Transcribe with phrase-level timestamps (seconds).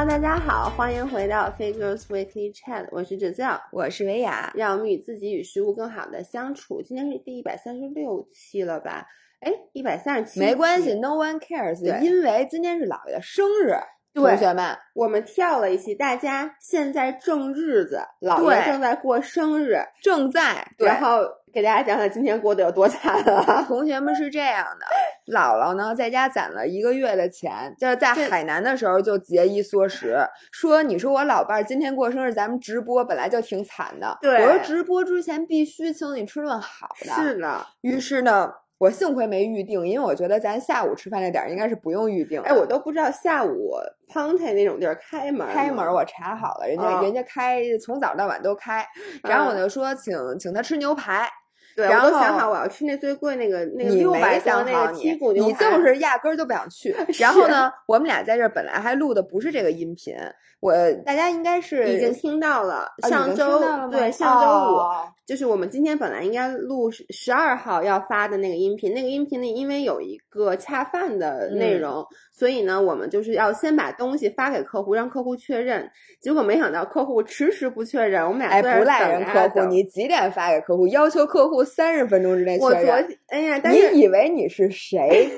[0.00, 6.80] Hello，大家好，欢迎回到 Figures Weekly Chat，我是哲教，我是维雅，让我们与自己与食物更好的相处。
[6.80, 9.06] 今天是第一百三十六期了吧？
[9.40, 13.76] 哎，一百三十七，没关系，No one cares，因为今天是姥爷的生日，对
[14.12, 21.20] 同学们，我们跳了一期，大家现在正日子，姥对爷正在过生日，正在然后
[21.52, 23.64] 给大家讲讲今天过得有多惨了。
[23.68, 30.18] 同学们是这样的，姥姥呢在家攒了一个月的钱，就是在海南的时候就节衣缩食，
[30.50, 38.52] 说你说我老伴儿今天过生日，咱们直播本来就挺惨的，对我说直播之前必须请你吃顿好的，是呢，于是呢。
[38.80, 42.48] 我幸亏没预定，因为我觉得咱下午吃饭那点儿应该是不用预定的。
[42.48, 43.74] 哎，我都不知道下午
[44.10, 48.86] Ponte 那种地儿开门吗开门我查好了，人家、啊人家开从早到晚都开，
[49.22, 51.28] 然后我就说请请他吃牛排，
[51.76, 56.96] 对，然后我都想好我要吃那最贵那个那个六百想那个剔你骨牛你，就是压根儿就不想去。
[57.20, 60.16] 然后呢，我们俩在这儿本来还录的不是这个音频，
[60.60, 60.72] 我
[61.04, 62.88] 大家应该是已经听到了。
[63.08, 75.88] 上周对上周五、哦就是我们今天本来应该录十十二号要发的那个音频，那个音频里因为有一个恰饭的内嗯容，所以呢，我们就是要先把东西发给客户，让客户确认。
[76.20, 80.88] 结果没想到客户迟迟不确认，我们俩哎，不赖人客户，你几点发给客户？
[80.88, 83.06] 要求客户三十分钟之内我昨确认。
[83.06, 85.30] 天哎呀，但是你以为你是谁？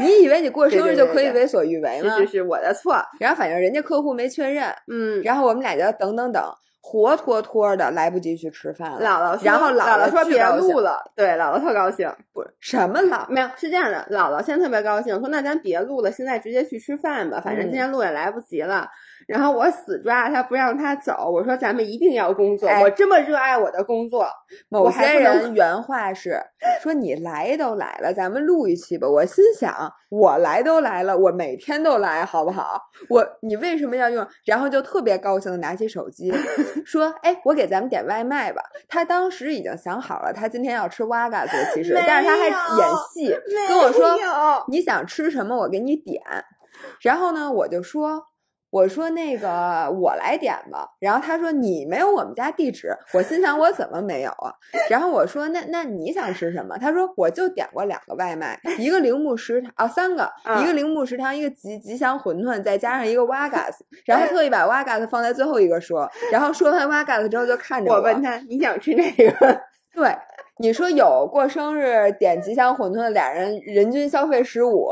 [0.00, 2.16] 你以为你过生日就可以为所欲为吗？
[2.16, 5.20] 是是是我的错，然后反正人家客户没确认，嗯。
[5.24, 6.40] 然后我们俩就要等等等，
[6.80, 9.00] 活脱脱的来不及去吃饭了。
[9.00, 12.10] 姥姥说，然后姥姥说别录了，对，姥姥特高兴。
[12.32, 18.88] 不是什么老没有，是这样的，姥姥现在特别高兴，说那咱别录了，现在直接去吃饭吧，反正今嗯天录也来不及了。
[19.26, 24.26] 然后我死抓他不让他走，我说咱们一定要工作，哎我这么热爱我的工作，
[24.68, 26.40] 某些人原话是
[26.82, 29.08] 说你来都来了，咱们录一期吧。
[29.08, 32.80] 我心想，我来都来了，我每天都来，好不好？
[33.08, 34.26] 我你为什么要用？
[34.44, 36.32] 然后就特别高兴的拿起手机
[36.84, 43.36] 说：“哎，我给咱们点外卖吧。”他当时已经想好了，他今天要吃哇嘎子，其实，但是他还演戏
[43.68, 44.18] 跟我说
[44.68, 46.22] ：“你想吃什么，我给你点。”
[47.00, 48.29] 然后呢，我就说。
[48.70, 54.54] 我说那个我来点吧，然后他说你没有我们家地址，我心想我怎么没有啊？
[54.88, 56.78] 然后我说那那你想吃什么？
[56.78, 69.60] 他说我就点过两个外卖，一个铃木食堂啊三个，嗯一个铃木食堂，一个吉吉祥馄饨，再加上一个瓦嘎斯，然后特意把瓦嘎斯放在最后一个说，然后说完瓦嘎斯之后就看着我问他你想吃哪个？
[69.92, 70.16] 对，
[70.60, 74.90] 你说有过生日点吉祥馄饨的俩人人均消费十五，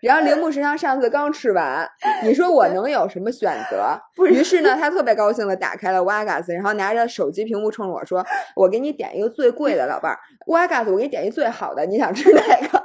[0.00, 1.86] 然后铃木食堂上次刚吃完，
[2.24, 4.00] 你说我能有什么选择？
[4.26, 8.24] 于是呢，他特别高兴的打开了 Wagas，，然后拿着手机屏幕冲着我说
[8.56, 12.82] ：“我给你点一个最贵的，老伴儿，，Wagas，我给你点一最好的，你想吃哪个？”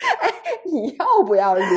[0.20, 0.30] 哎，
[0.64, 1.68] 你要不要脸？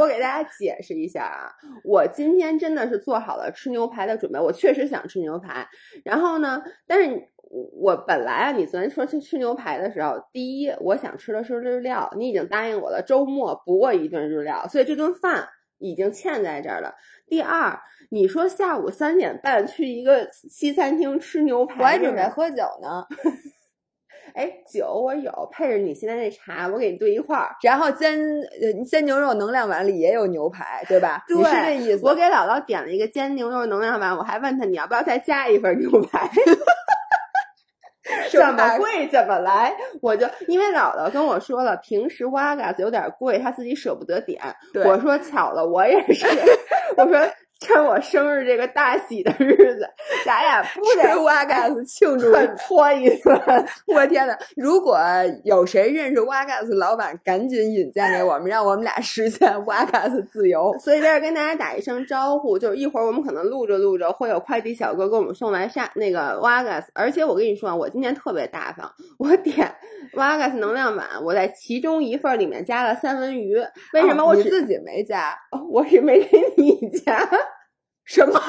[0.00, 1.52] 我给大家解释一下啊，
[1.84, 5.68] 我今天真的是做好了吃牛排的准备，我确实想吃牛排。
[6.02, 15.48] 然后呢，但是我本来啊，你昨天说去吃牛排的时候，第一我想吃的是日料，你已经答应我了，周末补我一顿日料，所以这顿饭
[15.78, 16.94] 已经欠在这儿了。
[17.26, 17.78] 第二，
[18.10, 23.06] 你说下午三点半去一个西餐厅吃牛排，我还准备喝酒呢，
[24.34, 27.56] 哎，酒我有，配着你现在那茶，我给你兑一块儿。
[27.62, 31.24] 然后煎呃煎牛肉能量碗里也有牛排，对吧？
[31.26, 32.04] 对，你是这意思？
[32.04, 36.30] 我给姥姥点了一个煎牛肉能量碗，我还问他你要不要再加一份牛排，
[38.32, 39.74] 怎么贵怎么来。
[40.00, 44.40] 我就因为姥姥跟我说了，平时花嘎子有点贵，她自己舍不得点。
[44.84, 46.26] 我说巧了，我也是。
[46.96, 47.20] 我说
[47.60, 49.88] 趁我生日这个大喜的日子，
[50.28, 53.66] 咱俩 不吃得瓦嘎斯庆祝搓一顿。
[53.86, 54.98] 我天呐，如果
[55.42, 60.76] 有谁认识瓦嘎斯老板，赶紧引荐给我们，让我们俩实现瓦嘎斯自由。
[60.80, 69.74] 所以在这跟大家打一声招呼，就是一会儿我们可能录着录着会有快递小哥给我们送来下那个瓦嘎斯，而且我跟你说啊，我今天特别大方，我点
[70.12, 73.56] 瓦嘎斯能量碗，我在其中一份里面加了三文鱼，
[73.94, 75.34] 为什么我、哦自己没加？
[75.52, 77.18] 哦我是没给你加？
[78.08, 78.40] 什么？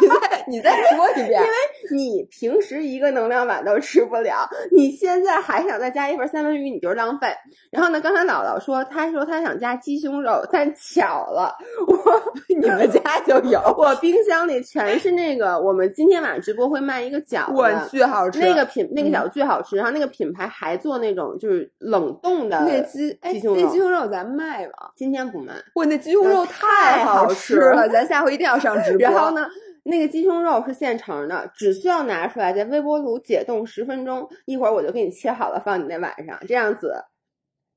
[0.00, 1.40] 你再你再说一遍。
[1.40, 1.52] 因为
[1.94, 7.28] 你平时一个能量碗都吃不了，你现在还想再加一份三文鱼，你就是浪费。
[7.70, 11.54] 然后呢，刚才姥姥说，她说她想加鸡胸肉，但巧了，
[11.86, 18.40] 我你们家就有，我冰箱里全是那个，我们今天晚上直播会卖一个饺我子，巨好吃。
[18.40, 24.72] 那个品那个嗯饺子巨好吃，然后那个品牌还做那种就是冷冻的那鸡哎，鸡胸肉那鸡胸肉咱卖吗？
[24.96, 25.52] 今天不卖。
[25.74, 29.00] 我那鸡胸肉太好好吃了，咱下回一定要上直播。
[29.00, 29.32] 然后？
[29.32, 29.46] 呢，
[29.84, 36.94] 那个鸡胸肉是现成的，只需要拿出来在微波炉解冻十分钟，一会儿我就给你切好了，放你那碗上，这样子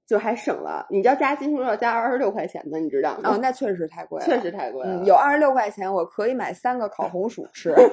[0.07, 0.85] 就还省了。
[0.91, 3.31] 你知道加鸡胸肉加二十六块钱的，你知道吗？
[3.31, 5.03] 哦，那确实太贵了，确实太贵了。
[5.03, 7.73] 有二十六块钱，我可以买三个烤红薯吃。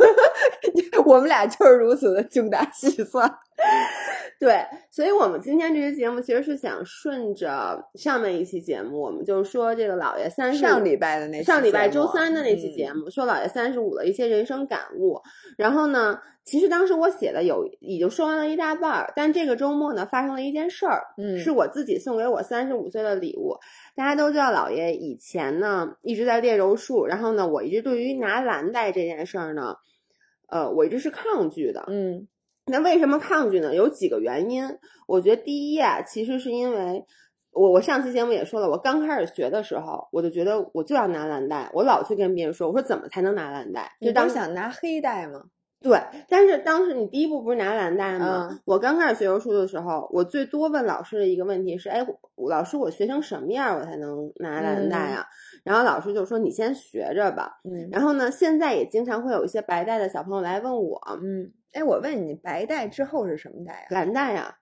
[1.07, 3.29] 我们俩就是如此的精打细算。
[4.41, 15.21] 对，所以我们今天这期节目其实是想顺着上面一期节目，我们就说这个老爷三十上礼拜的那上礼拜周三的那期节目，说老爷三十五的一些人生感悟。
[15.57, 23.57] 然后呢，其实当时我写的有已经说完了一大半儿，但这个周末呢发生了一件事儿，嗯，是我自己送给我三十五岁的礼物。
[23.95, 29.77] 大家都知道，老爷以前呢一直在练柔术，然后呢，我一直对于拿蓝带这件事儿呢，
[30.49, 32.27] 呃，我一直是抗拒的，嗯。
[32.67, 33.75] 那为什么抗拒呢？
[33.75, 34.65] 有几个原因。
[35.07, 37.05] 我觉得第一啊，其实是因为
[37.51, 43.91] 我我上期节目也说了，我刚开始学的时候，我就觉得我就要拿蓝带，我老去跟别人说，我说怎么才能拿蓝带？
[44.01, 45.43] 就当想拿黑带吗？
[45.81, 46.01] 对。
[46.29, 48.61] 但是当时你第一步不是拿蓝带吗？
[48.65, 52.07] 我刚开始学柔术的时候，我最多问老师的一个问题是：哎，
[52.49, 55.27] 老师，我学成什么样我才能拿蓝带啊？
[55.65, 57.89] 然后老师就说：“你先学着吧。”嗯。
[57.91, 61.53] 然后呢，现在也经常会有一些白带的小朋友来问我，嗯。
[61.73, 63.87] 哎，我问你，白带之后是什么带呀？
[63.91, 64.57] 蓝带呀，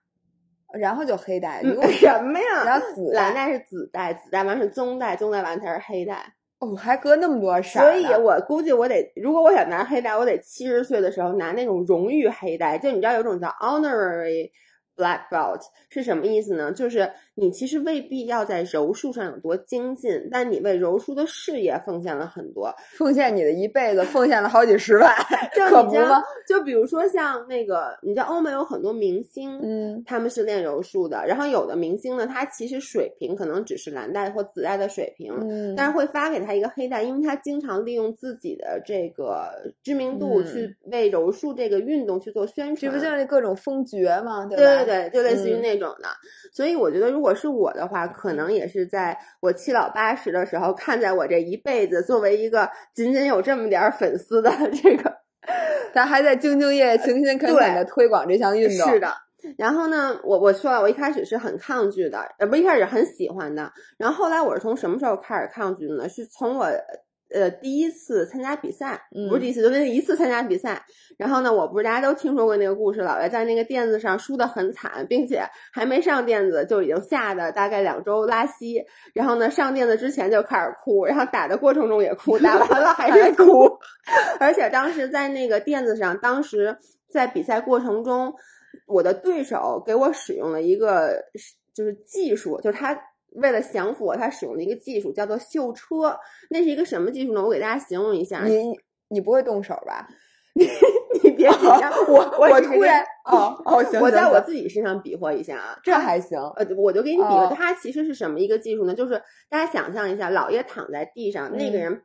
[0.73, 1.61] 然后就黑带。
[1.63, 2.63] 你问 什么呀？
[2.65, 6.33] 然后紫蓝带是紫带，紫带完是棕带，棕带完才是黑带。
[6.59, 7.79] 哦，还隔那么多色。
[7.79, 12.77] 所以我估计我得，如果我想拿黑带，我得七十岁的时候拿那种荣誉黑带。
[12.77, 14.51] 就你知道有种叫 honorary
[14.95, 16.71] black belt 是什么意思呢？
[16.71, 17.11] 就是。
[17.41, 25.11] 你其实未必要在柔术上有多精进，但你为柔术的事业奉献了很多，奉献你的一辈子，奉献了好几十万，
[25.67, 26.21] 可不吗？
[26.47, 39.49] 就比如说像那个，你知道欧美有很多明星，嗯，他们是练柔术的，然后有的明星呢，他其实水平可能只是蓝带或紫带的水平，嗯，但是会发给他一个黑带，因为他经常利用自己的这个
[39.81, 44.45] 知名度去为柔术这个运动去做宣传，这不就是各种封爵吗？
[44.45, 46.07] 对对对，就类似于那种的，
[46.53, 47.30] 所以我觉得如。
[47.30, 54.51] 如果是我的话，可能也是在我七老八十的时候，看在我这一辈子作为一个仅仅有这么点粉丝的
[54.83, 55.13] 这个，
[55.93, 58.89] 咱还在兢兢业业、勤勤恳恳的推广这项运动。
[58.89, 59.13] 是的。
[59.57, 63.71] 然后呢，我我说了，我一开始是很抗拒的，呃，不，一开始很喜欢的。
[63.97, 66.09] 然后后来我是从什么时候开始抗拒的呢？
[66.09, 66.67] 是从我。
[67.33, 70.83] 呃，第一次参加比赛，不是第一次，就那一次参加比赛。
[71.17, 78.83] 然后呢，我不是大家都听说过那个故事，老爷在那个垫子上输得很惨，并且还没上垫子就已经吓得大概两周拉稀。
[79.13, 83.69] 然后呢，上垫子之前就开始哭，然后打的过程中也哭，打完了还是哭。
[84.39, 86.77] 而且当时在那个垫子上，当时
[87.09, 88.33] 在比赛过程中，
[88.87, 91.23] 我的对手给我使用了一个
[91.73, 92.99] 就是技术，就是他。
[93.35, 96.17] 为了降服我，他使用了一个技术叫做秀车。
[96.49, 97.41] 那是一个什么技术呢？
[97.43, 98.43] 我给大家形容一下。
[98.45, 98.73] 你
[99.09, 100.07] 你不会动手吧？
[100.53, 100.67] 你
[101.23, 106.37] 你别紧张，我我突然哦哦行，我在我自己身上比划一下啊，这还行。
[106.57, 108.93] 呃，我就给你比划，它其实是什么一个技术呢？
[108.93, 109.13] 就是
[109.49, 112.01] 大家想象一下，老爷躺在地上，那个人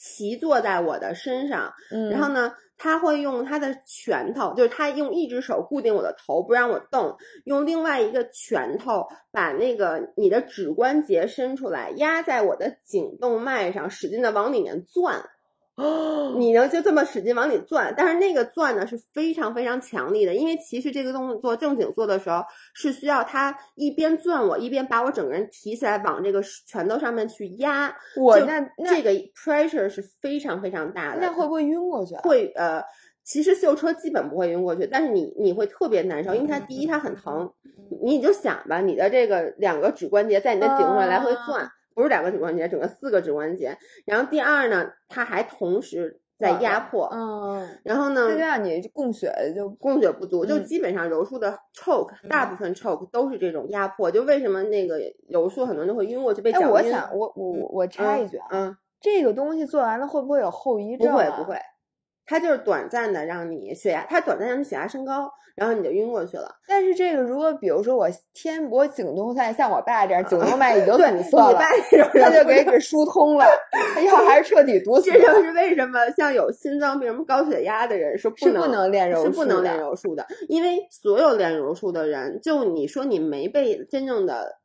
[0.00, 1.74] 骑坐在我的身上，
[2.10, 2.54] 然后呢？
[2.82, 15.22] 他会用他的拳头，就是他用一只手固定我的头，不让我动，用另外一个拳头把那个你的指关节伸出来，压在我的颈动脉上，使劲的往里面钻。
[16.38, 22.44] 你能就这么使劲往里钻，但是那个钻呢是非常非常强力的，因为其实这个动作正经做的时候
[22.74, 27.94] 是需要他一边钻我，一边把我整个人提起来往这个拳头上面去压。
[28.16, 31.20] 我那这个 pressure 是非常非常大的。
[31.20, 32.14] 那会不会晕过去？
[32.22, 32.82] 会呃，
[33.24, 37.52] 其实秀车基本不会晕过去，但是你你会特别难受，因为它第一它很疼，
[38.02, 41.70] 你就想吧，你的这个两个指关节在你的颈上来回钻。
[41.94, 43.76] 不是两个指关节，整个四个指关节。
[44.04, 54.10] 然后第二呢，它还同时在压迫，嗯，然后呢，就让你供血就供血不足，就基本上柔术的 choke 大部分 choke 都是这种压迫。
[54.10, 56.68] 就为什么那个柔术很多人就会晕过去被脚晕？
[56.68, 61.10] 我想，我我我我插一句啊，嗯，这个东西做完了会不会有后遗症？
[61.10, 61.56] 不会不会。
[62.30, 66.48] 它就是短暂的让你血压，它短暂让你血压升高，然后你就晕过去了。
[66.68, 71.58] 但是这个如果比如说我天我颈动脉像我爸这样颈动脉已经堵塞 了，
[72.14, 73.44] 他就给给疏通了，
[73.96, 75.10] 他要还是彻底堵死。
[75.10, 84.59] 这就是为什么像有心脏病、高血压的人是不能不能练柔是不能练柔术的，因为所有练柔术的人，就你说你没被真正的。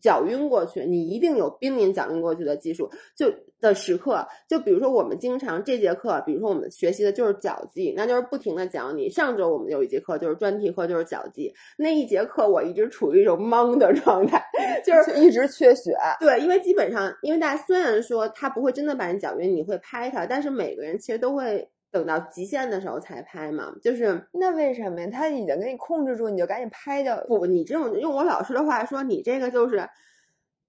[0.00, 4.26] 脚晕过去，你一定有濒临脚晕过去的技术，就的时刻。
[4.48, 9.08] 就比如说，我们经常这节课，比如说我们学习的就是脚技，那就是不停的讲你。
[9.10, 11.52] 上周我们有一节课就是专题课，就是脚技。
[11.76, 14.42] 那一节课我一直处于一种懵的状态，
[14.84, 15.94] 就是一直缺血。
[16.20, 25.08] 对，因为基本上，因为大家虽然说他不会真的把你脚晕，你会拍他，但是每个人其实都会等到极限的时候才拍嘛，就是那为什么呀？
[25.12, 27.16] 他已经给你控制住，你就赶紧拍掉。
[27.26, 29.88] 不，你这种用我老师的话说，你这个就是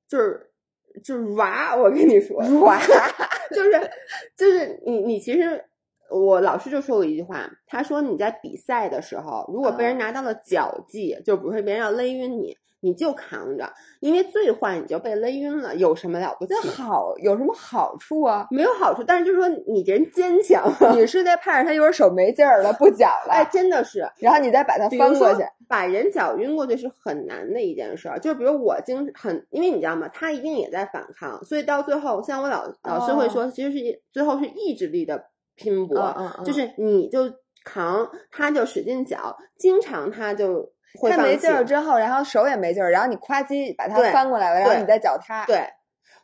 [0.08, 0.52] 就是
[1.04, 2.80] 就是娃，我跟你说 娃，
[3.54, 3.72] 就是
[4.36, 5.64] 就是你你其实
[6.10, 12.58] 我老师就说过一句话，他说你在比赛的时候，如果被人拿到了脚技，就比如说别人要勒晕你。
[12.82, 16.54] 你就扛着，因为最坏你就被勒晕了，有什么了不起？
[16.68, 18.48] 好有什么好处啊？
[18.52, 20.70] 没有好处，但是就是说你这人坚强。
[20.94, 23.34] 你是在盼着他一会儿手没劲儿了不脚 了？
[23.34, 24.06] 哎，真的是。
[24.18, 28.20] 然后你再把他翻过去，把人脚晕过去是很难的一件事儿。
[28.20, 30.08] 就比如我经很，因为你知道吗？
[30.08, 37.32] 他一定也在反抗，所以到最后，像我老老师会说，其实是最后是意志力的拼搏，就是你就
[37.64, 40.72] 扛，他就使劲脚，经常他就。
[41.10, 45.46] 他没劲儿之后，然后手也没劲儿，然后你夸叽把它翻过来了，然后你再脚踏。
[45.46, 45.68] 对，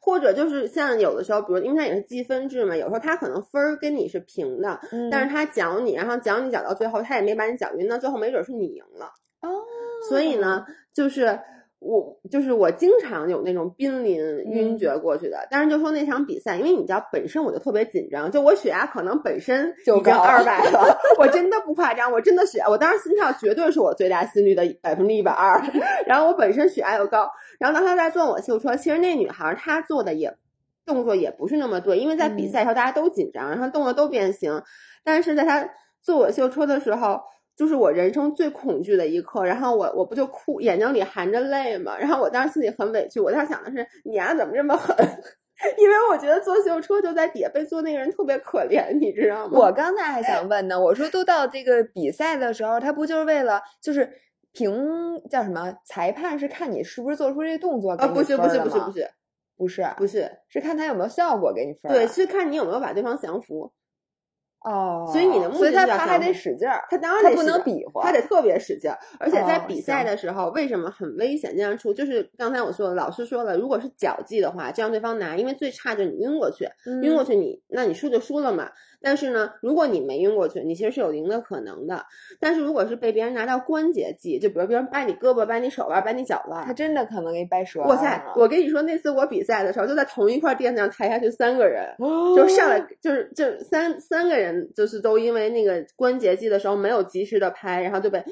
[0.02, 4.80] 或者就是像有的时候，比如因为它也是积分制嘛，有时候他可能分儿跟你是平的，
[5.12, 9.06] 但是他搅你，然后搅你搅到最后，他也没把你搅晕，那最后没准是你赢了。
[9.42, 9.64] 哦，
[10.10, 11.40] 所以呢，就是。
[11.80, 14.18] 我就是我经常有那种濒临
[14.50, 25.62] 晕厥过去的，但是就说那场比赛，因为你知道本身我就特别紧张，就我血压可能本身就高二百了， 我真的不夸张，我真的血，我当时心跳绝对是我最大心率的百分之一百二，
[26.08, 27.30] 然后我本身血压又高，
[27.60, 30.36] 然后当时在坐我秀车，其实那女孩她做的也
[30.84, 34.64] 动作也不是那么对，因为在比赛时候大家都紧张，然后动作都变形，
[35.04, 35.70] 但是在她
[36.02, 37.22] 坐我秀车的时候。
[37.58, 44.96] 就是我人生最恐惧的一刻，然后我我不就哭，眼睛里含着泪嘛，然后我当时心里很委屈，我当时想的是你丫怎么这么狠？
[45.76, 49.58] 因为我觉得坐秀车就在底下被坐那个人特别可怜，你知道吗？
[49.58, 54.08] 我刚才还想问呢，我说都到这个比赛的时候，他不就是为了就是
[54.54, 54.72] 评
[55.32, 55.74] 叫什么？
[55.84, 57.94] 裁判是看你是不是做出这动作？
[57.94, 59.10] 啊，不是不是不是不是
[59.58, 61.92] 不是不是是看他有没有效果给你分？
[61.92, 63.74] 对，是看你有没有把对方降服。
[64.64, 68.98] 哦，所以你的目的，他他还得使劲儿，他当然他不能比划，他得特别使劲儿。
[69.20, 71.56] 而且在比赛的时候，为什么很危险？
[71.56, 76.68] 这样出就是刚才我说的，老师说了，如果是脚技的话，就让对方拿，因为最差就是你晕过去，
[77.04, 78.70] 晕过去你那你输就输了嘛。
[79.01, 82.06] 但是呢，如果你没晕过去，你其实是有赢的可能的。
[82.39, 87.88] 但是如果是被别人拿到关节技，就比如别人掰你胳膊、掰你手腕、掰你脚腕，他真的可能给你掰折了。
[87.88, 88.24] 哇塞！
[88.36, 91.96] 我跟你说，那次我比赛的时候，就在同一块垫子上抬下去三个人，
[92.36, 98.24] 就上来就是就三三个人，就是都因为那个关节技的时候没有及时的拍，然后就被。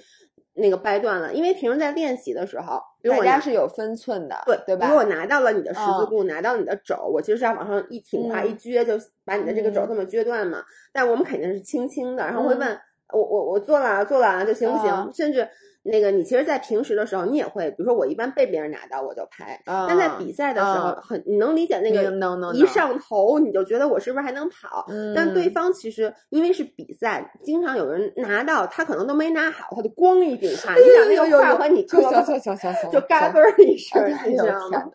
[0.55, 4.87] 那个掰断了，因为平时在练习的时候，大家是有分寸的，对对吧？
[4.87, 8.93] 如果我拿到了你的十字固，拿到你的肘，我其实是要往上一挺胯一撅，就
[9.23, 10.63] 把你的这个肘这么撅断嘛。
[10.93, 12.79] 但我们肯定是轻轻的，然后会问
[13.13, 15.11] 我我我做了做了就行不行？
[15.13, 15.47] 甚至。
[15.87, 19.61] 那个，你其实，在平时的时候，你也会，比如说，我一般被别人拿到，我就拍。
[19.65, 22.11] 但在比赛的时候，很，你能理解那个
[22.53, 24.85] 一上头，你就觉得我是不是还能跑？
[25.15, 34.89] 但对方其实因为是比赛，经常有人拿到，他可能都没拿好，他就咣一顶胯，你想那个胯和你行行行行行，就嘎嘣儿一声，你知道吗？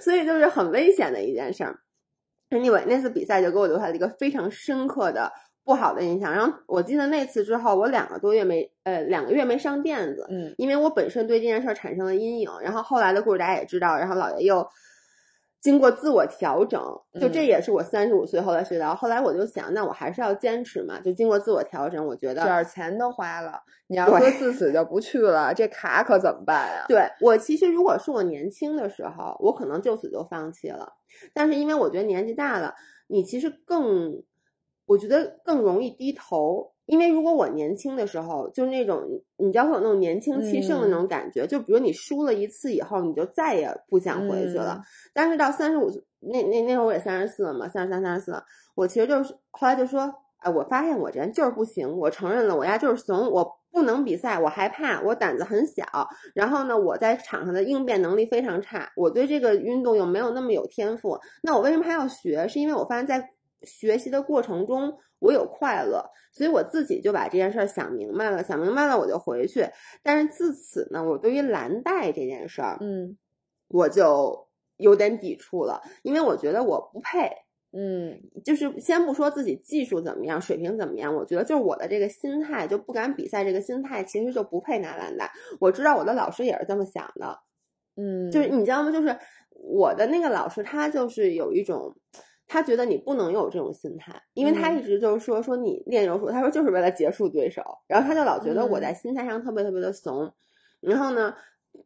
[0.00, 1.78] 所以就是很危险的一件事儿。
[2.50, 5.32] Anyway，那次比赛就给我留下了一个非常深刻的。
[5.64, 12.50] 不好的印象，然后我记得那次之后，我两个多月没，呃，两个月没上垫子，嗯，因为我本身对这件事产生了阴影。
[12.60, 14.68] 然后后来的故事大家也知道，然后姥爷又
[15.62, 16.78] 经过自我调整，
[17.18, 18.94] 就这也是我三十五岁后来学到。
[18.94, 26.84] 后来我就想，那我还是要坚持嘛，就经过自我调整，我觉得这点钱都花了，你要说自此就不去了，这卡可怎么办呀？
[26.88, 30.92] 对我其实如果是我年轻的时候，我可能就此就放弃了，
[31.32, 32.74] 但是因为我觉得年纪大了，
[33.06, 34.22] 你其实更。
[34.86, 39.02] 我觉得更容易低头，因为如果我年轻的时候，就是那种
[39.36, 44.82] 你知道会有那种年轻气盛的那种感觉，就比如你输了一次以后，你就再也不想回去了。
[45.12, 48.42] 但是到三十五岁，那那那会儿我也三十四了嘛，三十三、三十四，
[48.74, 55.84] 我其实就是后来就说，哎，我发现我这人就是不行，我承认了，我呀就是怂，我不能比赛，我害怕，我胆子很小，
[56.34, 62.46] 然后呢，我在场上的应变能力非常差，我对这个运动又没有那么有天赋，那我为什么还要学？
[62.46, 63.30] 是因为我发现，在
[63.64, 68.42] 学习的过程中，我有快乐，所以我自己就把这件事儿想明白了。
[68.42, 69.66] 想明白了，我就回去。
[70.02, 73.16] 但是自此呢，我对于蓝带这件事儿，嗯，
[73.68, 77.30] 我就有点抵触了，因为我觉得我不配。
[77.76, 85.32] 嗯，就是先不说自己技术怎么样，水平怎么样，我觉得就是我的这个心态就不敢比赛，这个心态其实就不配拿蓝带。
[85.58, 87.36] 我知道我的老师也是这么想的，
[87.96, 88.92] 嗯，就是你知道吗？
[88.92, 89.18] 就是
[89.50, 91.96] 我的那个老师，他就是有一种。
[92.46, 100.32] 他觉得你不能有这种心态，因为他一直就是说说你练柔术，他说就是为了结束对手，然后他就老觉得我在心态上特别特别的怂。
[100.80, 101.34] 然后呢，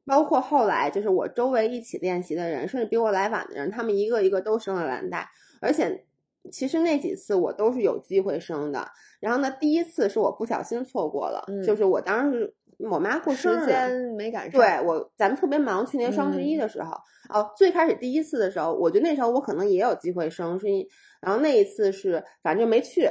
[0.04, 5.28] 包括后来就是我周围一起练习的人，甚至比我来晚的人，他们一个一个都升了蓝带，
[5.60, 6.04] 而且
[6.50, 8.88] 其实那几次我都是有机会升的。
[9.20, 14.60] 然后呢，第一次是我不小心错过了，嗯就是我当时我妈过生日，时间没赶上。
[14.60, 16.92] 对我咱们特别忙，去年双十一嗯的时候，
[17.28, 20.86] 哦，最开始第一次的时候，我觉得那时候我可能也有机会生，是因
[21.20, 23.08] 然后那一次是反正没去。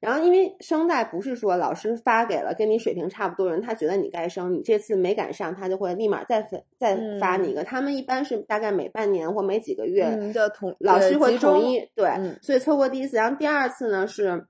[0.00, 7.64] 然后，因为声带不是说老师发给了跟你水平差不多的人，他觉得你该生，你这次没赶上，他就会立马再分再发你一个。
[7.64, 14.46] 他们一般是大概每半年或每几个月，嗯，就统老师会统一对，嗯所以错过第一次，然后第二次呢是，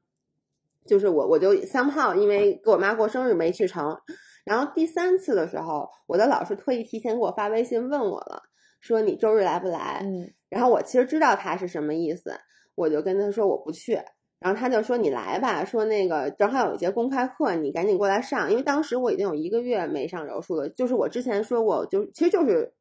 [0.86, 3.98] 就是我我就 somehow 因为给我妈过生日没去成，
[4.44, 8.42] 然后第三次的时候，我的老师特意提前给我发微信问我了，
[8.80, 10.00] 说你周日来不来？
[10.04, 12.32] 嗯然后我其实知道他是什么意思，
[12.75, 14.00] 我就跟他说我不去。
[14.40, 18.50] 然后他就说你来吧，说那个正好有一节公开课，你赶紧过来上。
[18.50, 22.73] 因为当时我已经有一个月没上柔术了，就是我之前说过，就其实就是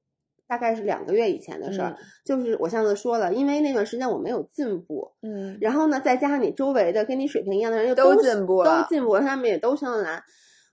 [0.47, 1.95] 大概是两个月以前的事儿。
[2.25, 10.23] 就是我上次说了，因为那段时间我没有进步，嗯然后呢，再加上你周围的跟你水平一样的人又都都进步了都进步了，他们也都上得来，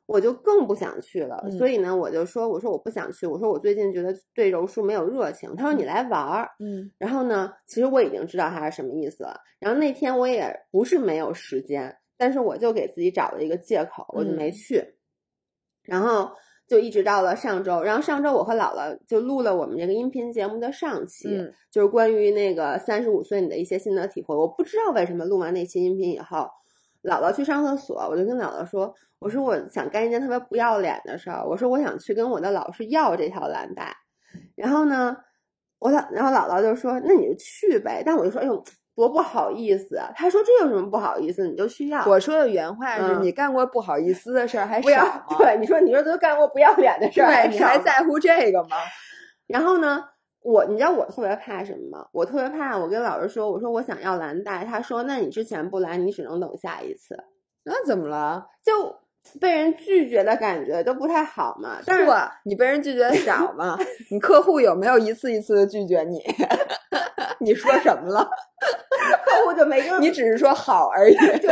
[0.07, 1.41] 我就更不想去了。
[1.45, 5.55] 嗯所以呢，我就说，我说我不想去，我说我最近觉得对柔术没有热情。
[5.57, 9.41] 他说你来玩儿，嗯然后呢，其实我已经知道他是什么意思了。
[9.59, 14.95] 然后那天我也不是没有时间，但是我就给自己找了一个借口，我就没嗯去。
[15.83, 16.31] 然后
[16.69, 24.37] 就一直到了上周，然后上周我和姥姥就录了我们这个音频节目的上期，嗯就是关于那个三十五岁你的一些心得体会。
[24.37, 26.49] 我不知道为什么录完那期音频以后，
[27.03, 28.93] 姥姥去上厕所，我就跟姥姥说，
[29.27, 33.93] 我说我想干一件特别不要脸的事儿，我说我想去跟我的老师要这条蓝带。
[34.55, 35.17] 然后呢，
[35.81, 38.05] 我姥，然后姥姥就说，那你就去呗。
[38.07, 38.63] 但我就说，哎呦，
[38.95, 40.13] 多不好意思啊。
[40.15, 41.45] 他说这有什么不好意思？
[41.49, 42.07] 你就去要。
[42.07, 45.27] 我说的原话是嗯你干过不好意思的事儿还不要少？
[45.39, 48.77] 对你说，你说都干过不要脸的事儿，对，你还在乎这个吗？
[49.49, 50.05] 然后呢，
[50.41, 52.07] 我你知道我特别怕什么吗？
[52.13, 57.19] 我特别怕我跟老师说，我说我想要蓝带，他说那你之前不来，你只能等下一次，
[57.65, 58.47] 那怎么了？
[58.63, 58.95] 就
[59.41, 61.79] 被人拒绝的感觉都不太好嘛。
[61.85, 62.13] 但是不，
[62.45, 63.79] 你被人拒绝的 少吗？
[64.11, 66.21] 你客户有没有一次一次的拒绝你？
[67.41, 68.27] 你说什么了？
[69.25, 71.15] 客户就没跟你只是说好而已。
[71.15, 71.51] 对，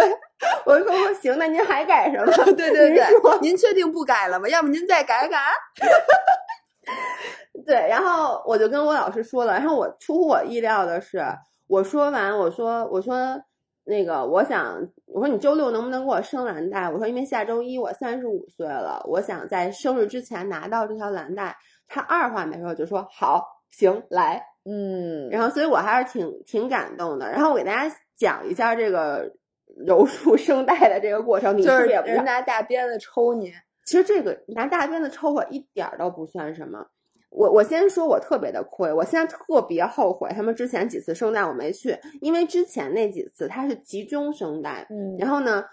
[0.65, 2.33] 我就跟我说行，那您还改什么？
[2.55, 3.07] 对对对，
[3.41, 4.49] 您确定不改了吗？
[4.49, 5.39] 要不您再改改？
[7.67, 11.23] 对，然后我就跟我老师说了，然后我出乎我意料的是，
[11.69, 13.41] 我说完，我说我说
[13.85, 16.91] 那个，我想我说你周六能不能给我生蓝带？
[16.91, 21.57] 我说因为下周一我三十五岁了，我想在生日之前拿到这条蓝带。
[21.87, 24.43] 他二话没说就说好，行，来。
[24.65, 27.31] 嗯，然后所以我还是挺挺感动的。
[27.31, 29.31] 然后我给大家讲一下这个
[29.87, 33.53] 柔术生带的这个过程，你就是是不是也不知道人拿大鞭子抽你。
[33.87, 36.89] 其实这个拿大鞭子抽我一点儿都不算什么。
[37.35, 45.65] 我我先说，我特别的亏，我现在特别后悔他们之前几次圣诞我没去，因为之前那几次它是集中圣诞，嗯然后呢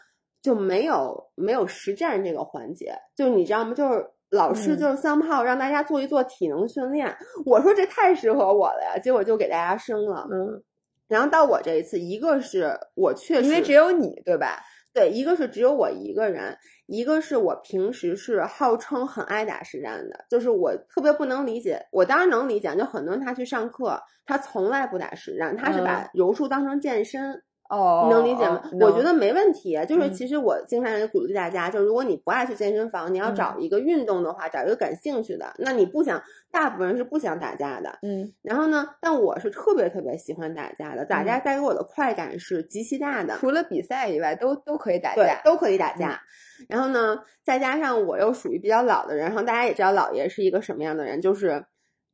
[0.41, 3.76] 就没有没有实战这个环节，就你知道吗？
[3.76, 10.28] 就是老师嗯就是三炮让大家做一做体能训练，我说这太适合我了呀，结果就给大家生了。
[10.32, 10.63] 嗯，
[11.08, 14.63] 然后到我这一次，一个是我确实因为只有你对吧？
[14.94, 28.62] 对，一个是只有我一个人，一个是我平时是号称很爱打实战的，就是我特别不能理解，我当然能理解，就很多人他去上课，他从来不打实战，他是把柔术当成健身，哦，你能理解吗？
[28.82, 43.38] 我觉得没问题，就是嗯其实我经常也鼓励大家，就是如果你不爱去健身房，你要找一个运动的话，找一个感兴趣的，那你不想，大部分人是不想打架的，嗯然后呢，但我是特别特别喜欢打架的，打架带给我的快感是极其大的。
[43.38, 45.42] 除了比赛以外，都都可以打架，。
[45.46, 46.20] 都可以打架。
[46.68, 51.66] 然后呢，再加上我又属于比较老的人，然后大家也知道老爷是一个什么样的人，就是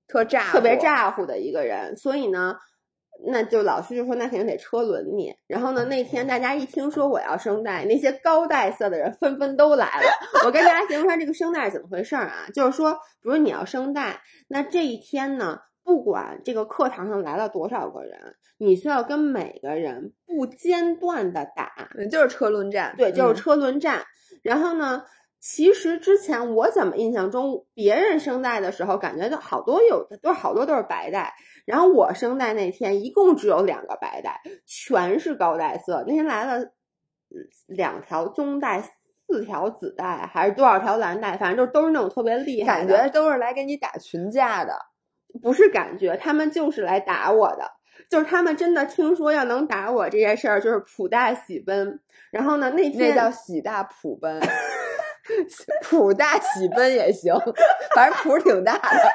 [0.08, 2.58] 特咋特别呼咋呼的一个人，所以呢。
[3.26, 10.08] 那就老师就说那肯定得车轮你，然后呢那天大家一听说我要声带，那些高带色的人纷纷都来了。
[10.46, 12.48] 我跟大家形容一下这个声带是怎么回事儿啊？
[12.54, 24.04] 就是说，比如你要声带，那这一天呢，不管这个课堂上来了多少个人，你需要跟每个人不间断的打，嗯就是车轮战，对，就是嗯车轮战。
[24.44, 25.04] 然后呢，
[25.40, 31.34] 其实之前我怎么印象中，别人声带的时候，感觉都好多有的都是好多都是白带，
[31.66, 36.04] 然后我声带那天一共只有两个白带，全是高带色。
[36.08, 36.72] 那天来了嗯
[37.68, 38.84] 两条棕带。
[39.30, 44.74] 四条紫带还是多少条蓝带，反正就都是那种特别厉害感，觉都是来给你打群架的。
[45.42, 47.70] 不是感觉，他们就是来打我的，
[48.10, 52.00] 就是他们真的听说要能打我这件事儿，就是普大喜奔。
[52.32, 54.40] 然后呢，那那天叫喜大普奔，
[55.84, 57.34] 谱大喜奔也行，
[57.96, 59.12] 反正普挺大的，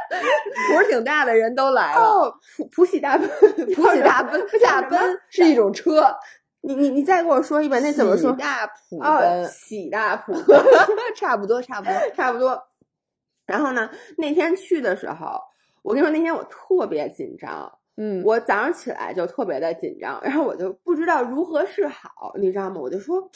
[0.69, 2.01] 普挺大的人都来了。
[2.01, 3.29] 哦，普普喜大奔，
[3.75, 6.15] 普喜大奔，大奔是一种车。
[6.65, 8.31] 你你你再给我说一遍，那怎么说？
[8.31, 10.33] 喜大普哦，奔，喜大普
[11.17, 11.95] 差不多，差不多。
[12.15, 12.63] 差不多。
[13.47, 15.41] 然后呢，那天去的时候，
[15.83, 22.77] 我跟你说，那天我特别紧张，嗯，我早上起来就特别的紧张，然后我就不知道如何是好，你知道吗？
[22.81, 23.31] 我就说，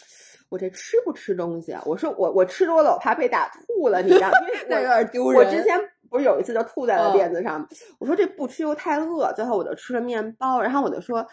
[0.48, 1.82] 我这吃不吃东西啊？
[1.86, 4.38] 我说我我吃多了，我怕被打吐了，你知道吗？
[4.48, 5.40] 因为 那有我点丢人。
[5.40, 7.68] 我之前不是有一次就吐在了嗯垫子上吗？
[7.98, 11.26] 我说这不吃又太饿，最后我就吃了面包，然后我就说。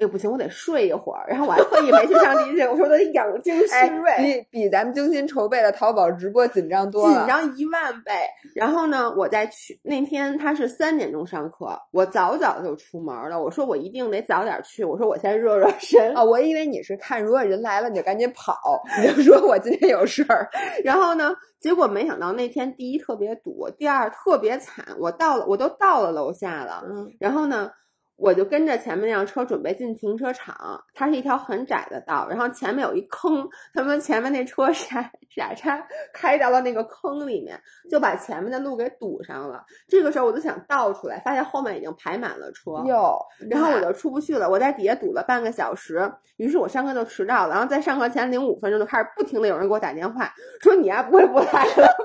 [0.00, 1.26] 哎不行，我得睡一会儿。
[1.28, 7.18] 然后我还特意没去上地铁，我说我得养精哎蓄锐。，比比咱们精心筹备的淘宝直播紧张多了。
[7.18, 8.12] 紧张一万倍。
[8.54, 13.42] 然后呢，我再去那天他是三点钟上课，我早早就出门了。
[13.42, 16.14] 我说我一定得早点去，我说我先热热身。
[16.14, 20.48] 哦，我以为你是看如果人来了你就赶紧跑，你就说我今天有事儿。
[20.84, 24.84] 然后呢，结果没想到那天第一特别堵，第二特别惨。
[24.98, 26.82] 我到了，我都到了楼下了。
[26.88, 27.70] 嗯，然后呢，
[28.18, 39.64] 我就跟着前面那辆车准备进停车场，它是一条很窄的道，然后前面有一坑，他们前面那车傻 傻叉开到了那个坑里面，就把前面的路给堵上了。
[39.86, 42.82] 这个时候我就想倒出来，发现后面已经排满了车。
[42.86, 43.16] 哟，
[43.48, 47.54] 然后我就出不去了，我在底下堵了半个小时，于是我上课就迟到了。
[47.54, 51.96] 然后在上课前零五分钟就开始不停的有人给我打电话，说你呀不会不来了，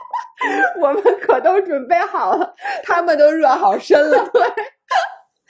[0.80, 2.54] 我们可都准备好了。
[2.84, 4.18] 他们都热好身了。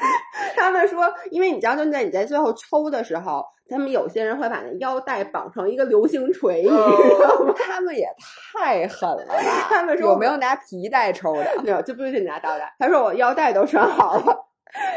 [0.56, 7.54] 他们说，因为你知道，就在你在最后抽的时候，他们有些人会把那腰带绑成一个流星锤，你知道吗？
[7.58, 8.06] 他们也
[8.52, 9.34] 太狠了吧！
[9.68, 11.62] 他们说我没有拿皮带抽的？
[11.62, 12.74] 没有，就不一定拿刀带。
[12.78, 14.36] 他说我腰带都拴好了，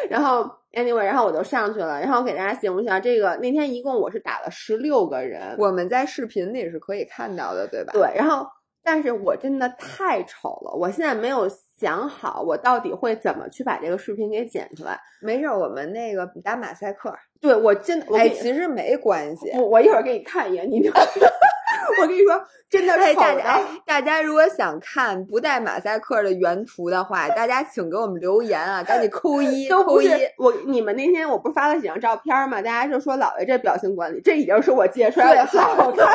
[0.09, 7.93] 然后 anyway，然后我就上去了，然后给大家形容一下，这个那天一共我是打了十六个人，我们在视频里是可以看到的，对吧？
[7.93, 8.47] 对，然后
[8.83, 14.99] 但是我真的太丑了，我现在没有想好我到底会怎么去把这个视频给剪出来。
[15.21, 17.13] 没事儿，我们那个打马赛克。
[17.41, 19.51] 对我真的，我哎，其实没关系。
[19.55, 20.89] 我我一会儿给你看一眼，你就
[22.01, 30.07] 我跟你说，真的哎，丑的大家哎，大家如果想看不带马赛克的原图的话，大家请给我们留言啊，赶紧扣一 都扣一。
[30.37, 32.61] 我你们那天我不是发了几张照片吗？
[32.61, 36.07] 大家就说姥爷这表情管理，这已经是我截出来最好看。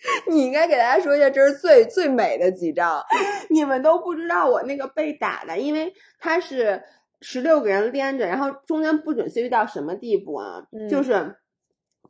[0.30, 3.02] 你应该给大家说一下，这是最最美的几张。
[3.50, 6.82] 你们都不知道我那个被打的，因为他是
[7.20, 10.62] 十六个人连着，然后中间不准确到什么地步啊？
[10.72, 11.36] 嗯就是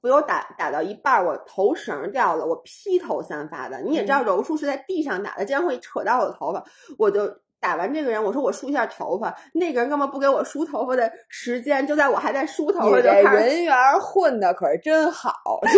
[0.00, 3.80] 我有打打到一半儿，我头绳掉了，我披头散发的。
[3.82, 6.64] 你也知道柔术是在地上打的，竟然会扯到我的头发，
[6.98, 7.40] 我就。
[7.60, 15.32] 打完这个人，我说我梳一下头发，那个人根本不给我梳头发的时间，就在我还在梳头发就开始人缘儿混的可是真好，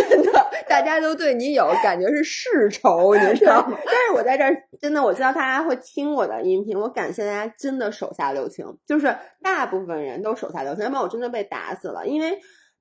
[0.08, 3.78] 真的，大家都对你有感觉是世仇，你知道吗？
[3.86, 12.06] 但是我在这儿真的，我知道大家会听我的音频，我感谢大家真的手下留情，就是大部分人都手下留情，要不然我真的被打死了。
[12.06, 12.38] 因为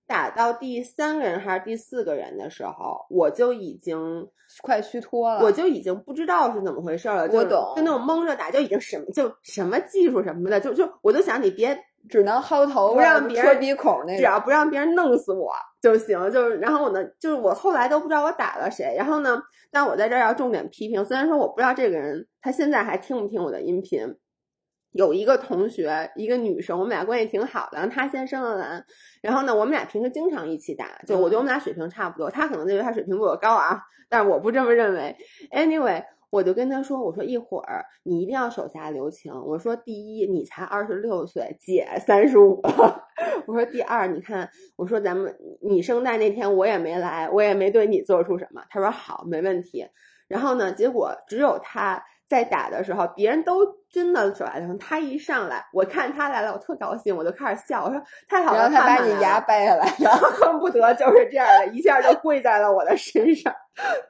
[0.09, 4.27] 打到第三个人还是第四个人的时候，我就已经
[4.63, 5.43] 快虚脱了。
[5.43, 11.77] 我就已经不知道是怎么回事了，就我懂就那种蒙着打，就已经什么就什么技术什么的，就就我就想你别
[12.09, 14.17] 只能薅头不、让别人戳鼻孔那种。
[14.17, 16.19] 只要不让别人弄死我就行。
[16.31, 18.95] 就是，然后我呢，就是我后来都不知道我打了谁。
[18.97, 24.15] 然后呢，但我在这儿要重点批评，虽然说我不知道这个人他现在还听不听我的音频。
[24.91, 27.77] 有一个同学，一个女生，我们俩关系挺好的。
[27.77, 28.83] 然后她先升了蓝，
[29.21, 32.29] 然后呢，我们俩平时经常一起打，就我觉得我们俩水平差不多。
[32.29, 35.15] 她可能觉得她水平比我高啊，但是我不这么认为。
[35.51, 39.31] Anyway，我就跟她说，我说一会儿你一定要手下留情。
[39.45, 42.59] 我说第一，你才二十六岁，姐三十五。
[43.45, 48.63] 我说第二，你看，我说咱们你生诞那天我也没来，我也没对你做出什么。
[48.69, 49.85] 她说好，没问题。
[50.27, 63.51] 然后呢，结果只有他在打的时候，别人都真的手下留情，他一上来，我看他来了，我特高兴，我就开始笑，我说太好了，然后他把你牙掰下来，然后恨不得就是这样的，一下就跪在了我的身上。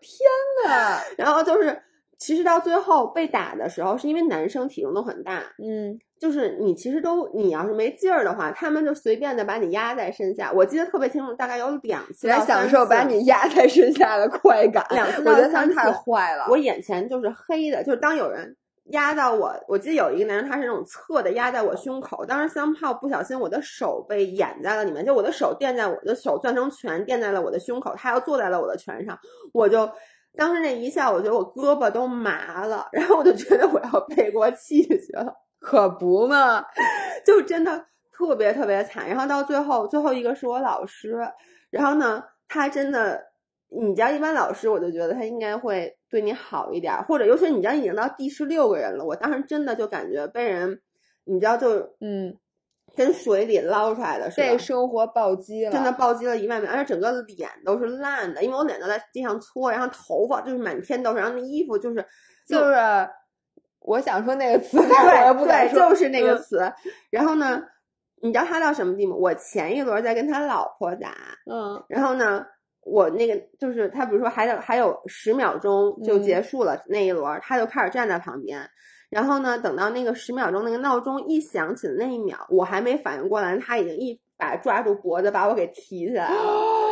[0.01, 0.29] 天
[0.67, 1.81] 呐， 然后就是，
[2.17, 10.51] 其实到最后被打的时候，是因为男生体重都很大，嗯，就是你其实都你要是没劲儿的话，他们就随便的把你压在身下。
[10.51, 14.85] 我记得特别清楚，大概有两次来享受把你压在身下的快感。
[14.91, 16.45] 两次我觉得他到三次们太坏了。
[16.49, 18.55] 我眼前就是黑的，就是当有人
[18.91, 29.17] 压到我，我记得有一个男人他是那种侧的压在我胸口，当时香炮不小心我的手被掩在了里面，就我的手垫在我的手攥成拳垫在了我的胸口，他要坐在了我的拳上，
[29.53, 29.89] 我就。
[30.37, 35.25] 当时那一下，我觉得我胳膊都麻了，然后我就觉得我要背过气去了。
[35.59, 36.65] 可不嘛，
[37.25, 39.07] 就真的特别特别惨。
[39.07, 41.17] 然后到最后，最后一个是我老师，
[41.69, 43.21] 然后呢，他真的
[43.69, 50.81] 你知道，一般老师我就觉得他应该会对你好一点，或者尤其你知道已经到第十六个人了，我当时真的就感觉被人，
[51.25, 52.35] 你知道就嗯，
[52.95, 62.03] 跟水里捞出来的似的，被生活暴击了，真的暴击了一万遍，而且整个脸都是烂的，因为我脸都在地上搓，然后头发就是满天都是，然后那衣服就是
[62.47, 62.73] 就是
[63.89, 66.73] 我想说那个词，对但我不敢对，说，就是那个嗯词。
[67.09, 67.59] 然后呢，
[68.21, 69.19] 你知道他到什么地步？
[69.19, 71.09] 我前一轮在跟他老婆打，
[71.51, 72.45] 嗯然后呢，
[72.83, 78.61] 我那个就是他，比如说还有还有十秒钟就嗯结束了那一轮，他就开始站在旁边。
[79.09, 86.43] 然后呢，等到那个十秒钟那个闹钟一响起的那一秒，我还没反应过来，他已经一把抓住脖子把我给提起来了。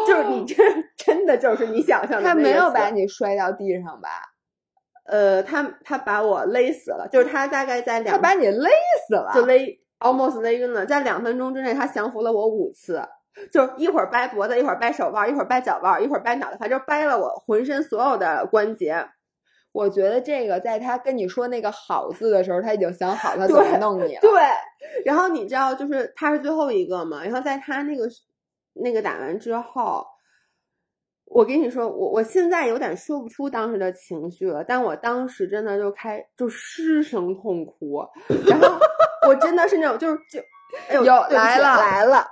[0.07, 0.55] 就是你 这
[0.97, 4.10] 真的就是你想象的他没有把你摔到地上吧？
[5.08, 8.70] 呃，他他把我勒死了，就是他大概在两他把你勒
[9.08, 13.02] 死了，就勒 almost 勒晕了，在两分钟之内，他降服了我五次，
[13.50, 19.08] 就是一会儿掰脖子，一会儿掰手腕，一会儿掰脚腕，一会儿掰脑袋，反正掰了我浑身所有的关节。
[19.72, 24.20] 我觉得这个在他跟你说那个“好”字的时候，他已经想好他怎么弄你了。
[24.20, 24.32] 对，
[25.06, 28.10] 然后你知道，就是他是最后一个嘛，然后在他那个
[28.74, 30.06] 那个打完之后。
[31.29, 38.03] 我跟你说，我我现在有点说不出当时的情绪了，但我当时真的就开就失声痛哭，
[38.47, 38.67] 然后
[39.27, 40.39] 我真的是那种就是就，
[40.89, 41.77] 哎呦，有来了。
[41.77, 42.27] 来了，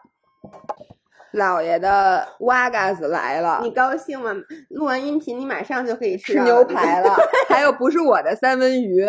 [1.35, 4.31] 老爷的瓦嘎子来了，你高兴吗？
[4.69, 7.15] 录完音频，你马上就可以吃吃牛排了，
[7.49, 9.05] 还有不是我的三文鱼。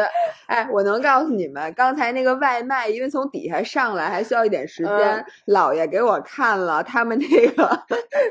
[0.47, 7.81] 哎，我能告诉你们，刚才那个外卖，因为从底下上来还需要一点时间，嗯姥爷给我看了他们那个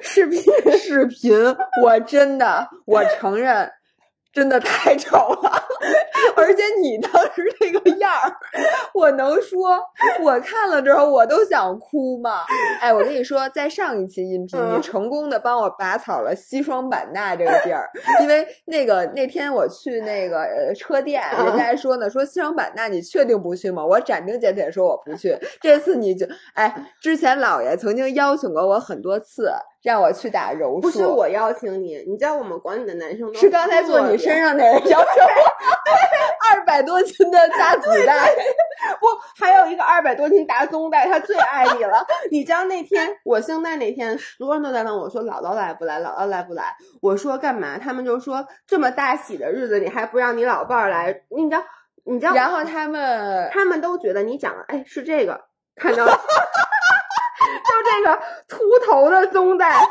[0.01, 0.41] 视频。
[0.77, 1.33] 视频，
[1.83, 3.71] 我真的，我承认。
[4.35, 5.49] 真的太丑了，
[6.35, 8.35] 而且你当时那个样儿，
[8.93, 9.79] 我能说，
[10.21, 12.41] 我看了之后我都想哭吗？
[12.81, 17.89] 哎，我跟你说，在上一期音频，你嗯成功的帮我拔草了西双版纳这个地儿，
[18.21, 23.85] 因为那个那天我去那个呃车店，人家还说呢，说西双版纳你确定不去吗？
[23.85, 25.33] 我斩钉截铁说我不去。
[25.61, 29.49] 这次你就哎，之前姥爷曾经邀请过我很多次，
[29.85, 38.27] 让我去打柔术，不是我邀请你，你知道我们管理的男生都是刚才坐你身上，上那人邀请我二百多斤的大子弹，
[38.99, 39.05] 不
[39.37, 42.03] 还有一个二百多斤大棕带，他最爱你了。
[42.31, 46.75] 你知道那天我圣诞那天，所有人都在问我说姥姥来不来，姥姥来不来？
[46.99, 47.77] 我说干嘛？
[47.77, 51.21] 他们就说这么大喜的日子，你还不让你老伴儿来？
[51.29, 51.63] 你知道，
[52.05, 55.41] 你知道，然后他们他们都觉得你长得哎是这个，
[55.75, 56.19] 看到了。
[57.65, 59.85] 就这个秃头的棕带，他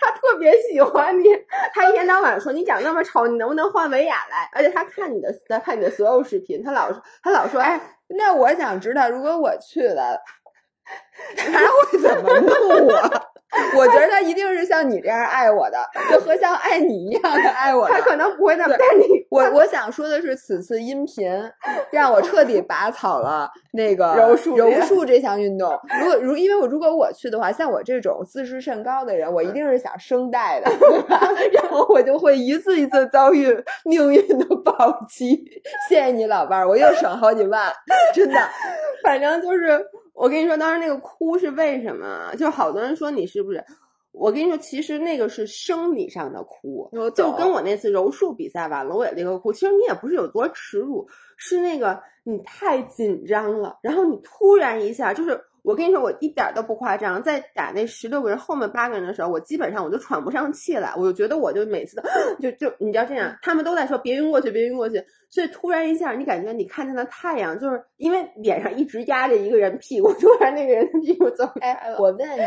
[0.00, 1.24] 他特别喜欢你。
[1.72, 4.48] 他一天到晚说你长那么丑，你能不能换维亚来？
[4.52, 6.90] 而且他看你的，他看你的所有视频，他老
[7.22, 10.20] 他老说，哎，那我想知道，如果我去了，
[11.36, 13.30] 他会怎么弄我？
[13.76, 15.78] 我觉得他一定是像你这样爱我的，
[16.10, 17.94] 就和像爱你一样的爱我的。
[17.94, 21.30] 他可能不会那么，但你我我想说的是，此次音频
[21.90, 25.78] 让我彻底拔草了那个柔术柔术这项运动。
[26.00, 30.70] 如果如因为我如果我去的话，像我这种自视甚高的人，我一定是想声带的，
[31.52, 33.48] 然后我就会一次一次遭遇
[33.84, 35.44] 命运的暴击。
[35.88, 37.72] 谢谢你，老伴儿，我又省好几万，
[38.14, 38.38] 真的。
[39.02, 42.34] 反正就是，我跟你说，当时那个哭是为什么啊？
[42.34, 43.64] 就好多人说你是不是？
[44.12, 49.52] 我跟你说，其实那个是生理上的哭，就跟我那次柔术比赛完了，我也那个哭。
[49.52, 55.40] 其实你也不是有多耻辱，是那个你太紧张了，然后你突然一下就是。
[55.62, 62.02] 我跟你说，我一点都不夸张，在打那十六个人后面八个人的时候，我基本上我就喘不上气来，我就觉得我就每次都
[62.40, 71.96] 就就你知道这样，他们都在说别晕过去，别晕过去，所以突然一下，你感觉你看见了太阳，就是因为脸上一直压着一个人屁股，突然那个人的屁股走开了。
[71.98, 72.42] 我问你，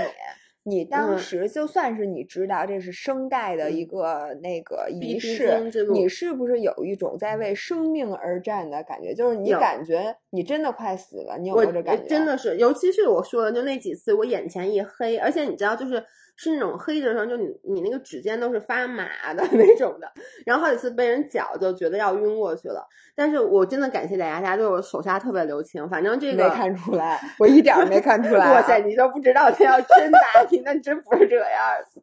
[0.65, 9.13] 你当嗯时就算是你知道这是声带的一个那个仪式你是不是有一种在为生命而战的感觉？
[9.13, 12.07] 就是你感觉你真的快死了，你有我没有这感觉？
[12.07, 16.01] 真的是，尤其是我说的，就那几次，我眼前一黑，而且你知道，就是
[16.35, 20.11] 是那种黑的时候，就你你那个指尖都是发麻的 那种的，
[20.45, 22.85] 然后好几次被人脚，就觉得要晕过去了。
[23.15, 25.87] 但是我真的感谢大家，大家对我手下特别留情。
[25.87, 28.53] 反正这个没看出来，我一点儿没看出 来、啊。
[28.53, 30.19] 哇塞，你都不知道他要真打
[30.49, 31.45] 你， 那真不是这样
[31.93, 32.01] 的。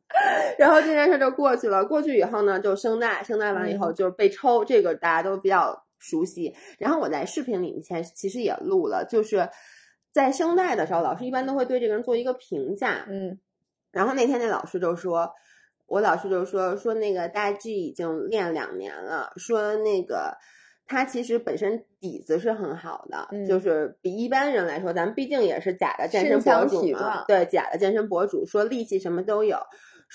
[0.59, 6.55] 然后这件事就过去了，过去以后呢，就声带，声带完了以后就是被抽，这个大家都比较熟悉。
[6.79, 9.49] 然后我在视频里面其实也录了，就是
[10.13, 13.05] 在声带的时候，老师一般都会对这个人做一个评价。
[13.09, 13.39] 嗯，
[13.93, 15.33] 然后那天那老师就说，
[15.87, 20.37] 我老师就说说那个大 G 已经练两年了，说那个。
[20.93, 29.57] 他其实本身底子是很好的，嗯就是比一般人来说，咱们毕竟也是假的健身博主嘛，对，假的健身博主说力气什么都有，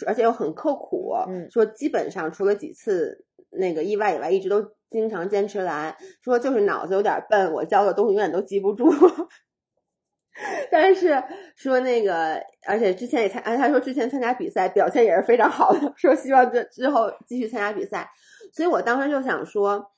[0.05, 5.95] 而且又很刻苦，嗯说基本上除了几次那个意外以外，一直都经常坚持来。
[6.21, 8.91] 说就是脑子有点笨，我教的东西永远都记不住。
[10.69, 11.21] 但是
[11.55, 18.09] 说那个，而且之前也参，啊，他说之前参加比赛表现也是非常好的，说希望这之后继续参加比赛。
[18.53, 19.91] 所以我当时就想说，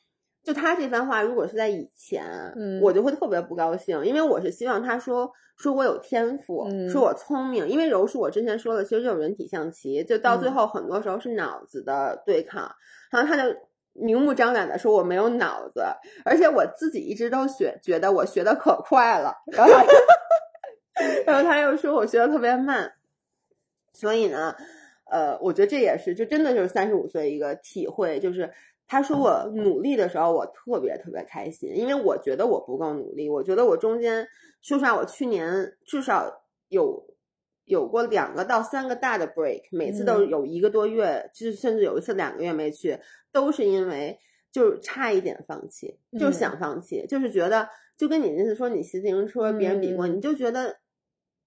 [0.44, 2.24] 就他这番话，如果是在以前，
[2.56, 12.72] 嗯我就会特别不高兴，因为我是希望他说说我有天赋，嗯说我聪明，因为柔术我之前说了，其实就是人体象棋，就到最嗯后很多时候是脑子的对抗，
[13.12, 13.56] 然后他就。
[14.00, 15.84] 明目张胆的说我没有脑子，
[16.24, 19.84] 而且我自己一直都学，觉得我学的可快了，然后他
[21.26, 22.94] 然后他又说我学的特别慢，
[23.94, 24.56] 所以呢，
[25.12, 28.52] 呃，我觉得这也是，就真的就是三十五岁一个体会，就是
[28.88, 34.28] 他说我努力的时候，我特别特别开心，因为我觉得我不够努力，我觉得我中间，
[34.62, 37.04] 说实话，我去年至少有
[37.68, 42.98] 有过两个到三个大的 break，每次都嗯有一个多月，就是甚至有一次两个月没去，
[43.32, 44.18] 都是因为
[44.52, 50.78] 就是差一点放弃，就想放弃，就是觉得就跟你那次说你骑自行车别人比过，嗯你就觉得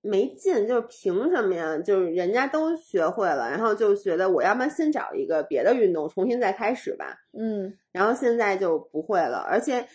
[0.03, 1.79] 没劲，就是凭什么呀？
[1.79, 7.17] 就是人家都学会了，然后就觉得我要不然先找一个别的运动重新再开始吧。
[7.39, 9.87] 嗯然后现在就不会了，而且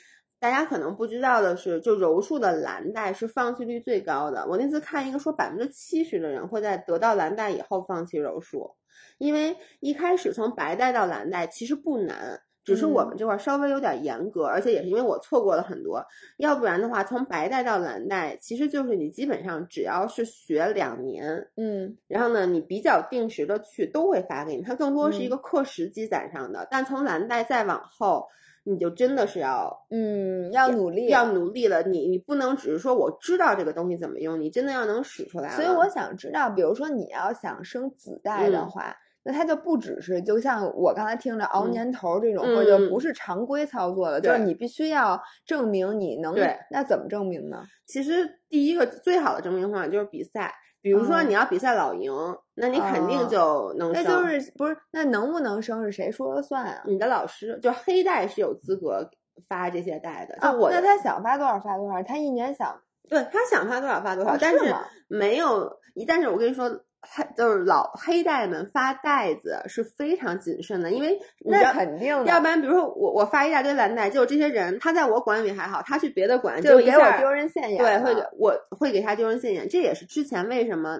[0.45, 4.45] 大家可能不知道的是，就柔术的蓝带是放弃率最高的。
[4.47, 8.75] 我那次看一个说百分之七十的人会在得到蓝带以后放弃柔术，
[9.17, 12.39] 因为一开始从白带到蓝带其实不难。
[12.63, 16.03] 只是我们这块儿稍微有点严格，而且也是因为我错过了很多，
[16.37, 26.67] 要不然的话，从白带到蓝带，其实就是你基本上只要是学两年，嗯然后呢，你比较定时的去都会发给你，它更多是一嗯个课时积攒上的。
[26.69, 28.27] 但从蓝带再往后，
[28.67, 31.83] 你就真的是要嗯，要努力，要努力了。
[31.83, 35.49] 你你不能只是说我知道这个东西怎么用，你真的要能使出来。
[35.49, 46.57] 所以我想知道，比如说你要想生子代的嗯话，那它就不只是就像我刚才听着熬嗯年头这种，嗯或者嗯不是常规操作了，就是你必须要证明你能对。
[46.71, 47.63] 那怎么证明呢？
[47.85, 50.51] 其实第一个最好的证明方法就是比赛。
[50.85, 52.13] 比如说哦你要比赛老赢，
[52.53, 54.21] 那你肯定哦就能那升。
[54.21, 56.83] 就是不是那能不能升是谁说了算啊？
[56.85, 59.09] 你的老师，就黑带是有资格
[59.49, 60.35] 发这些带的。
[60.35, 64.75] 就啊那他想发多少发多少，他一年想对他想发多少发多少，哦但是
[65.07, 65.75] 没有。
[66.05, 66.69] 但是我跟你说，
[67.09, 80.99] 黑就是老黑带们发带子是非常谨慎的，因为那肯定的，要不然比如说我我发一大堆蓝带，就这些人他在我管里还好，他去别的管就给我丢人现眼对，会给我会给他丢人现眼，这也是之前为什么。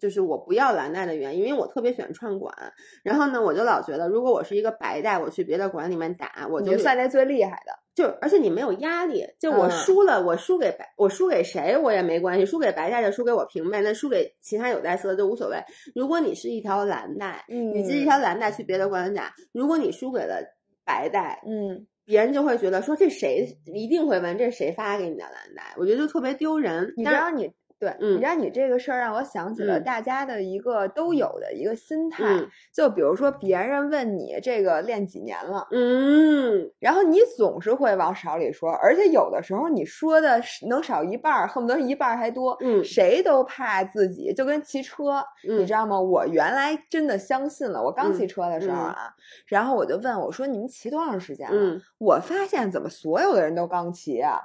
[0.00, 2.54] 就是我不要蓝带的原因，因为我特别喜欢串馆，
[3.02, 15.56] 然后呢，我就老觉得，如果我是一个白带，我去别的馆里面打，我就就算那最厉害的，就而且你没有压力，就我嗯输了，我输给白，我输给谁我也没关系，输给白带就，输给我平辈，那输给其他有带色的就无所谓。
[15.94, 20.36] 如果你是一条蓝带，你是一嗯条蓝带去别的馆打，如果你输给了
[20.84, 26.92] 白带，嗯，别人就会觉得说这谁一定会问这是谁发给你的蓝带，我觉得就特别丢人。
[26.96, 29.84] 你知道你对，嗯你知道你这个事儿让我想起了嗯。
[29.84, 32.48] 大家的一个都有的一个心态，嗯。
[32.74, 42.82] 就比如说别人问你这个练几年了，嗯，然后你总是会往少里说，而且有的时候你说的能少一半儿，恨不得一半儿还多，嗯。
[42.84, 45.58] 谁都怕自己，就跟骑车，嗯。
[45.60, 46.00] 你知道吗？
[46.00, 48.86] 我原来真的相信了，我刚骑嗯车的时候嗯。
[48.86, 49.10] 啊，
[49.46, 51.56] 然后我就问我说你们骑多长时间了？
[51.56, 51.80] 嗯。
[51.98, 54.38] 我发现怎么所有的人都刚骑啊，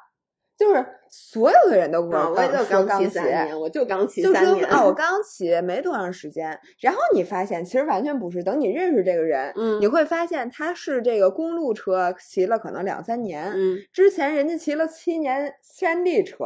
[0.63, 4.65] 就是所有的人都给啊，我我就说刚骑骑三年，我就刚骑就三年。
[4.65, 8.41] 说啊，我刚骑没多长时间，然后你发现其实完全不是。
[8.41, 16.45] 等你认识这个人，嗯你会发现他是这个公路车骑了可能两三年，嗯，之前人家骑了七年山地车，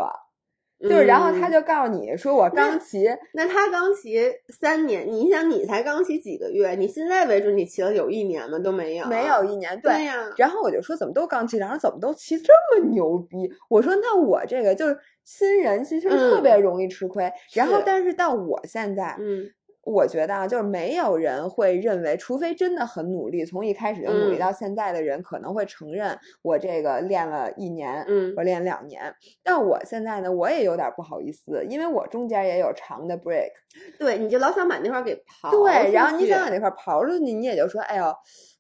[0.80, 8.60] 就是然后他嗯就告诉你说我刚骑，那他刚骑三年，你想你才刚骑几个月，你现在为止你骑了有一年吗？
[8.60, 13.38] 都没有，没有一年，对呀，然后我就说怎么都刚骑，然后怎么都骑这么牛逼？
[13.70, 17.32] 我说那我这个就是新人，其实特嗯别容易吃亏。
[17.54, 19.50] 然后但是到我现在，嗯
[19.90, 29.16] 我觉得啊，就是没有人会认为，除非真的很努力，从一开始就努力嗯到现在的人，可能会承认我这个练了一年，嗯我练两年。
[29.42, 33.52] 但我现在呢，我也有点不好意思，因为我中间也有长的 break。
[33.98, 38.14] 对，你就老想把那块儿给刨对，然后你想把那块儿刨出去，你也就说，哎呦，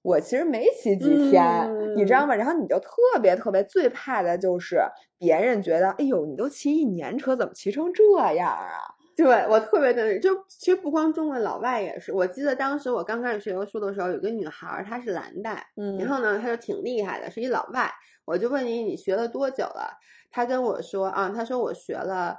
[0.03, 2.35] 我其实没骑几天，你知道嗯吗？
[2.35, 4.79] 然后你就特别特别最怕的就是
[5.17, 8.03] 别人觉得，哎呦，你都骑一年车，怎么骑成这
[8.35, 8.95] 样啊？
[9.17, 12.13] 对我特别的，就其实不光中国，老外也是。
[12.13, 17.91] 我记得当时我刚开始学游术的时候，有个女孩儿，她是蓝带，嗯然后呢，她就挺厉害的，是一老外。
[18.25, 19.97] 我就问你，你学了多久了？
[20.29, 22.37] 她跟我说啊，她说我学了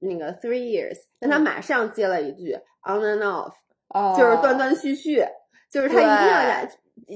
[0.00, 3.52] 那个 three years，但她嗯马上接了一句 on and off。
[3.88, 5.24] 哦就是断断续续，
[5.70, 6.66] 就是她一定要加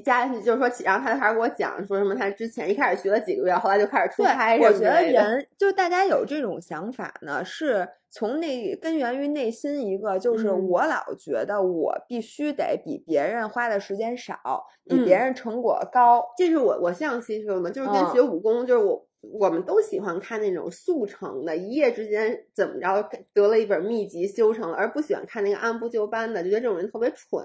[0.05, 4.59] 加进去，就是说，然后他开始给我讲说什么，他之前一开始学了几个月，后来就开始出差。
[4.59, 14.39] 我觉得人就大家有这种想法呢，是从内根源于内心一个，就是我老觉得我必须得比别人花的时间少，
[14.85, 16.24] 比别人成果高。
[16.37, 27.45] 这是我我上期说嘛，就是跟学武功，就是我我们都喜欢看那种速成的，一夜之间怎么着得了一本秘籍修成了，而不喜欢看那个按部就班的，就觉得这种人特别蠢。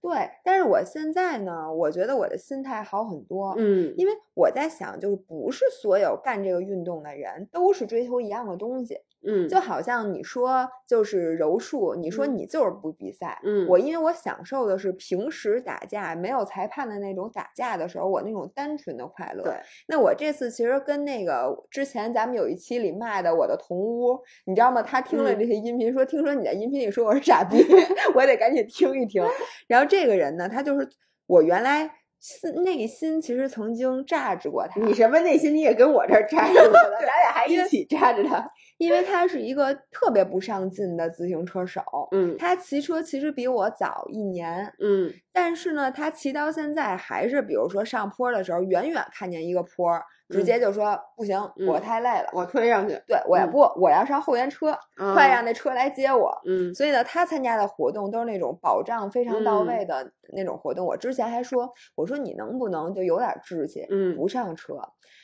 [0.00, 9.00] 对，但是我现在呢，我觉得我的心态好很多，嗯，因为我在想，就是不是所有干这个运动的人都是追求一样的东西。
[9.26, 19.42] 嗯，就好像你说就是柔术，你说你就是不比赛，嗯，我因为我享受的是平时打架没有裁判的那种打架的时候，我那种单纯的快乐。
[19.42, 19.52] 对，
[19.88, 24.82] 那我这次其实跟那个之前咱们有一期里骂的我的同屋，你知道吗？
[24.82, 27.56] 他听了这些音频，说听说你在音频里说我是傻逼，
[28.14, 29.24] 我得赶紧听一听。
[29.66, 30.88] 然后这个人呢，他就是
[31.26, 31.90] 我原来。
[32.20, 38.44] 心内心其实曾经榨着过他，你什么内心你也跟我这儿 榨着了，咱俩还一起榨着他。
[38.78, 50.00] 因为他是一个特别不上进的自行车手，嗯，他骑车其实比我早一年，嗯，但是呢，他骑到现在还是，比如说上坡的时候，远远看见一个坡。
[50.30, 53.02] 直接就说不行，我太累了，我推上去。
[53.06, 54.78] 对，我也不，我要上后援车，
[55.14, 56.38] 快让那车来接我。
[56.44, 60.84] 嗯，所以呢，他参加的活动都是那种保障非常到位的那种活动。
[60.84, 64.74] 我之前还说，我说你能不能就有点志气，嗯，不上车。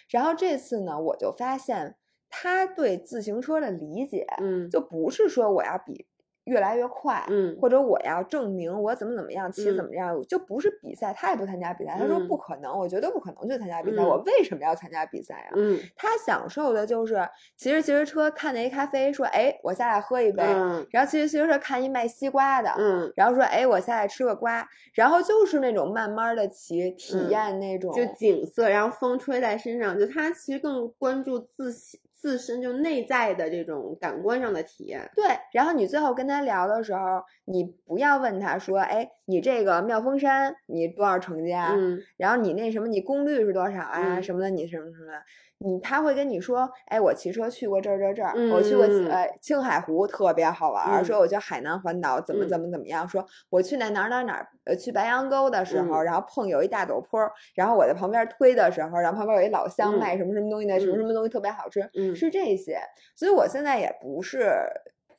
[0.08, 1.96] 然后这次呢，我就发现
[2.34, 6.06] 他对自行车的理解，嗯，就不是说我要比。
[6.44, 11.96] 越来越快，嗯，或者我要证明我怎么怎么样，骑怎么样，就不是比赛，他也不参加比赛。
[11.98, 14.02] 他说不可能，我觉得不可能去参加比赛。
[14.02, 15.52] 我为什么要参加比赛啊？
[15.56, 17.26] 嗯，他享受的就是
[17.56, 20.42] 骑着骑着车，看见一咖啡，说哎，我下来喝一杯。
[20.90, 24.68] 然后骑着骑着车看一卖西瓜的，嗯，然后说哎，我下来吃个瓜。
[24.92, 31.98] 然后就是那种慢慢的骑，体验那种就景色，然后风吹在身上，就他其实更关注自信。
[32.24, 35.26] 自身就内在的这种感官上的体验，对。
[35.52, 41.72] 然后你最后跟他聊的时候，你不要问他说：“哎，你这个妙峰山你多少成绩啊？
[41.74, 44.20] 嗯，然后你那什么，你功率是多少啊？
[44.22, 45.12] 什么的，你什么什么。”
[45.58, 51.02] 你他会跟你说，哎，我骑车去过这儿这儿这儿，我去过呃青海湖特别好玩。
[51.02, 53.08] 说我去海南环岛怎么怎么怎么样。
[53.08, 57.18] 说我去那哪儿哪儿哪儿，呃，去白杨沟的时候，然后碰有一大陡坡，
[57.54, 62.78] 然后我在旁边推的时候，然后旁边有一老乡卖什么什么东西的，什么什么东西特别好吃，是这些。
[63.16, 64.50] 所以我现在也不是。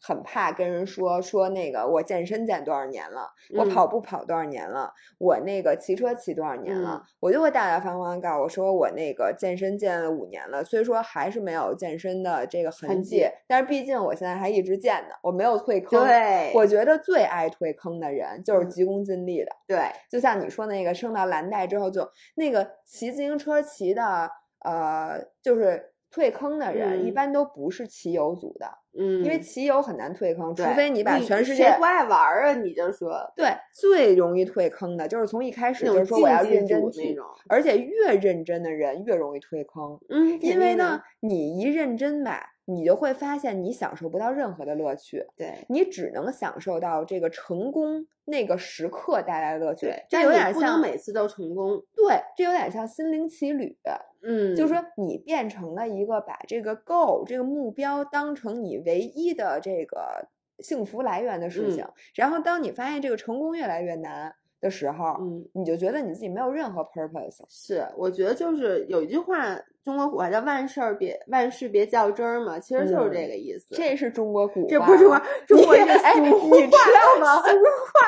[0.06, 3.28] 很怕跟人说说那个我健身健多少年了，
[3.58, 16.06] 我跑步跑多少年了，我那个骑车骑多少年了，我就会大大方方告诉我说我那个健身健了五年了，虽说还是没有健身的这个痕迹，但是毕竟我现在还一直健呢，我没有退坑。
[16.06, 19.51] 对，我觉得最爱退坑的人就是急功近利的。
[19.66, 24.30] 对，就像你说那个升到蓝带之后就那个骑自行车骑的，
[24.60, 28.66] 呃，就是退坑的人一般都不是骑友组的。
[28.97, 32.53] 嗯，因为骑友很难退坑，除非你把全世界谁不爱玩啊？
[32.53, 39.99] 你就说对，最容易退坑的就是从一开始就是说我要认真那种，而且越认真的人越容易退坑。
[40.07, 45.66] 嗯，因为呢，你一认真吧，你就会发现你享受不到任何的乐趣，对。
[45.70, 49.88] 你只能享受到这个成功那个时刻带来的乐趣。
[50.09, 53.78] 这有点像每次都成功，对，这有点像心灵奇旅。
[54.24, 60.28] 嗯，就是说你变成了一个把这个 goal 这个目标当成你唯一的这个
[60.59, 61.86] 幸福来源的事情，
[62.16, 64.34] 然后当你发现这个成功越来越难
[64.66, 67.43] 的时候，嗯，你就觉得你自己没有任何 purpose。
[67.47, 73.76] 是，我觉得就是有一句话，中国古话叫“万事别万事别较真儿”嘛，其实就是这个意思。
[73.76, 77.36] 这是中国古话，这不是中国中国哎，你知道吗？
[77.43, 77.99] 俗话，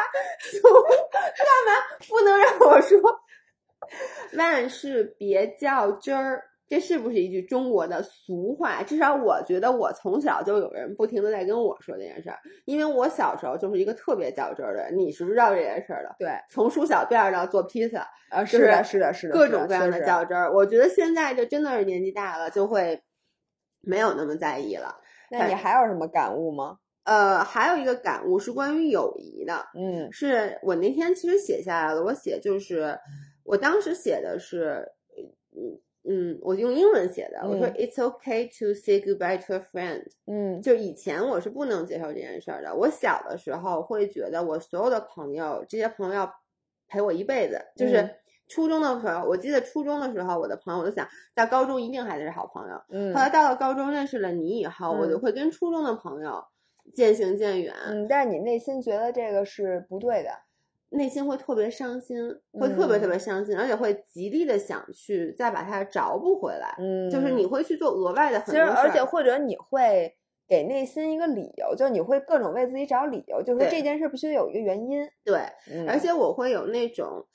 [0.41, 0.62] 俗
[1.38, 1.72] 干嘛
[2.10, 2.99] 不能让我说？
[4.38, 8.84] 万事别较真儿，这是不是一句中国的俗话？
[8.84, 14.97] 至少我觉得，我从小就有人不停的在跟我说这件事儿，因为我小时候就是一个特别较真儿的人。
[14.97, 20.53] 你是知道这件事儿的，对，从梳小辫儿到做披萨，啊，是的，是的，是的，各种各样的较真儿。
[20.53, 23.01] 我觉得现在就真的是年纪大了，就会
[23.82, 24.99] 没有那么在意了。
[25.32, 26.78] 那你还有什么感悟吗？
[27.03, 32.99] 呃，还有一个感悟是关于友谊的，嗯，是我那天其实写下来了，我写就是。
[33.49, 34.86] 我当时写的是，
[36.08, 37.47] 嗯嗯，我用英文写的。
[37.47, 40.05] 我说 "It's okay to say goodbye to a friend"。
[40.26, 42.74] 嗯，就以前我是不能接受这件事儿的。
[42.74, 46.34] 我小的时候会觉得我所有的朋友，这些朋友要
[46.88, 47.60] 陪我一辈子。
[47.76, 48.10] 就是
[48.47, 52.82] 初中的时候，我记得初中的时候，我的朋友，我就想到高中一定还是好朋友。
[52.89, 56.43] 嗯，后来到了高中认识了你以后，我就会跟初中的朋友。
[56.93, 57.74] 渐行渐远。
[57.88, 60.30] 嗯，但是你内心觉得这个是不对的，
[60.90, 62.18] 内心会特别伤心，
[62.54, 66.76] 会特别特嗯别伤心，而且会极力的想去再把它找补回来。
[66.80, 70.16] 嗯就是你会去做额外的很其实而且或者你会
[70.48, 75.06] 给内心一个理由，就是你会各种为自己找理由，就是说这件事必须得有一个原因。
[75.26, 77.26] 对，嗯而且我会有那种，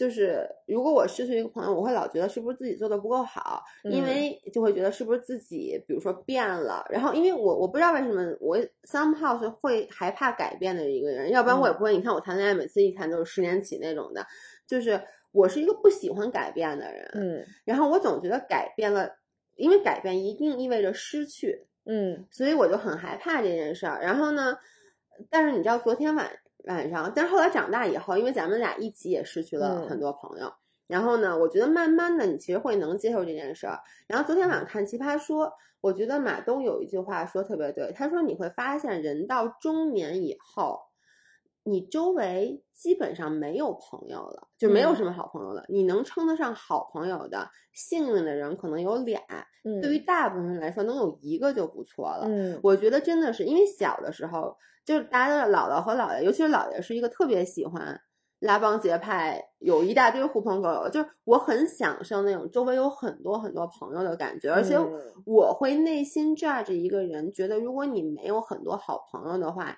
[0.00, 4.06] 就是如果我失去一个朋友，我会老觉得是不是自己做的不够好，因嗯。
[4.06, 11.76] 为就会觉得是不是自己，比如说变了，然后因为我我不知道为什么我 somehow 是会害怕改变的一个人，要不然我也嗯。
[11.76, 14.26] 不会，你看我谈恋爱每次一谈都是十年起那种的，
[14.66, 14.98] 就是
[15.32, 17.44] 我是一个不喜欢改变的人，嗯。
[17.66, 19.18] 然后我总觉得改变了，
[19.56, 22.26] 因为改变一定意味着失去，嗯。
[22.30, 24.00] 所以我就很害怕这件事儿。
[24.00, 24.56] 然后呢，
[25.28, 26.30] 但是你知道，昨天晚
[26.64, 30.52] 晚上，但是后来长大以后，因为咱们俩一起也失去了嗯很多朋友。
[30.86, 33.78] 然后呢，我觉得慢慢的，你其实会能接受这件事儿。
[34.08, 35.46] 然后昨天晚上看《奇葩说》，
[35.80, 40.80] 我觉得马东有一句话说特别对，他说你会发现人到中年以后，
[41.70, 45.64] 你周围基本上没有朋友了，就没有嗯什么好朋友了。
[45.68, 49.20] 你能称得上好朋友的幸运的人可能有俩，
[49.64, 52.26] 嗯，对于大部分人来说，能有一个就不错了。
[52.26, 58.00] 嗯我觉得真的是因为小的时候，就是大家的姥姥和姥爷，尤其是姥爷是一个特别喜欢
[58.40, 64.90] 拉帮结派，有一大堆狐朋狗友，就是我很享受那种周围有很多很多朋友的感觉，而且嗯
[65.24, 69.76] 我会内心 judge 一个人，觉得如果你没有很多好朋友的话。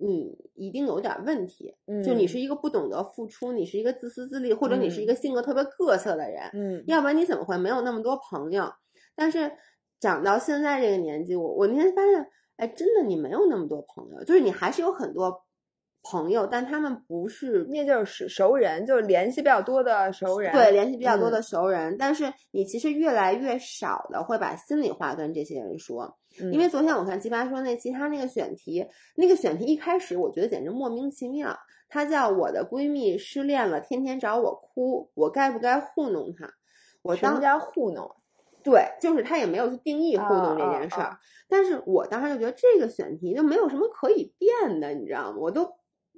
[0.00, 2.28] 你一定有点问题，就你嗯。
[2.28, 6.84] 是一个不懂得付出，你是一个自私自利，或者你是一个性格特别各色的人，嗯。
[6.86, 8.72] 要不然你怎么会没有那么多朋友？
[9.14, 9.52] 但是
[10.00, 12.26] 长到现在这个年纪，我我那天发现，
[12.56, 15.42] 哎，真的你没有那么多朋友，就是你还是有很多
[16.02, 20.52] 朋友，但他们不是那就是熟熟人，就是联系比较多的熟人。
[20.52, 26.16] 对联系比较多嗯的熟人，但是你其实越来越少的会把心里话跟这些人说。
[26.40, 28.86] 嗯，因为昨天我看奇葩说那期，他那个选题，
[29.16, 31.56] 那个选题一开始我觉得简直莫名其妙。
[31.88, 36.48] 他叫我的闺蜜失恋了，天天找我哭，我该不该糊弄她？
[37.02, 38.14] 我当家糊弄？
[38.62, 45.36] 对，就是他也没有去定义糊弄这件事儿，但是我当时就觉得这个选题就没有什么可以变的，你知道吗？
[45.40, 45.64] 我都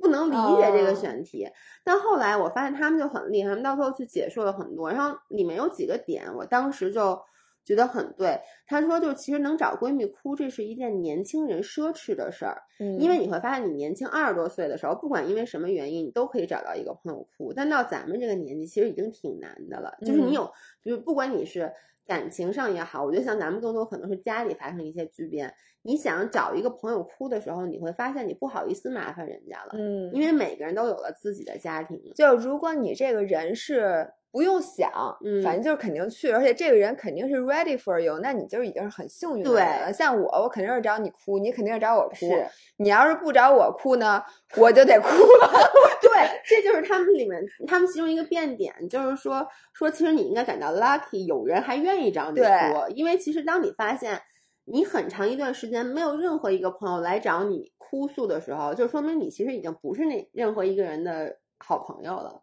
[0.03, 1.49] 不能理解这个哦选题。
[1.85, 7.19] 但后来我发现他们就很厉害，他们到最后去解说了很多，然后里面有几个点，我当时就
[7.65, 8.41] 觉得很对。
[8.67, 12.63] 他说，就其实能找闺蜜哭，这是一件年轻人奢侈的事儿。
[12.81, 17.53] 嗯，因为你会发现，你年轻二十多岁的时候，不管因为什么原因，你都可以找到一个朋友哭。
[17.53, 19.97] 但到咱们这个年纪，其实已经挺难的了。
[20.01, 20.51] 就是嗯你有，
[20.83, 21.73] 就是不管你是
[22.07, 32.01] 感情上也好，我觉得像咱们更多可能是家里发生一些巨变，你想找一个朋友哭的时候，你会发现你不好意思麻烦人家了，嗯，因为每个人都有了自己的家庭。
[32.15, 34.91] 就如果你这个人是不用想，
[35.23, 39.93] 嗯反正就是肯定去，而且这个人肯定是 ready for you，那你就是已经是很幸运的人了。
[39.93, 42.15] 像我，我肯定是找你哭，你肯定是找我哭。
[42.17, 42.47] 是
[42.79, 44.25] 你要是不找我哭呢，
[44.57, 45.51] 我就得哭了。
[46.01, 46.11] 对，
[46.47, 52.47] 这就是他们里面他们其中一个变点，就是说说其实你应该感到 lucky，有人还愿意找你哭，
[52.95, 54.19] 因为其实当你发现
[54.65, 62.43] 你很长一段时间没有任何一个朋友来找你哭诉的时候，就说明你其实已经不是那任何一个人的好朋友了。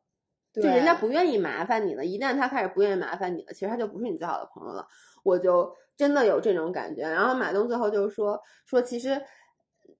[0.53, 4.85] 就人家不愿意麻烦你了，一旦他开始不愿意麻烦你了，其实他就不是你最好的朋友了。
[5.23, 7.01] 我就真的有这种感觉。
[7.01, 9.21] 然后马东最后就说说，其实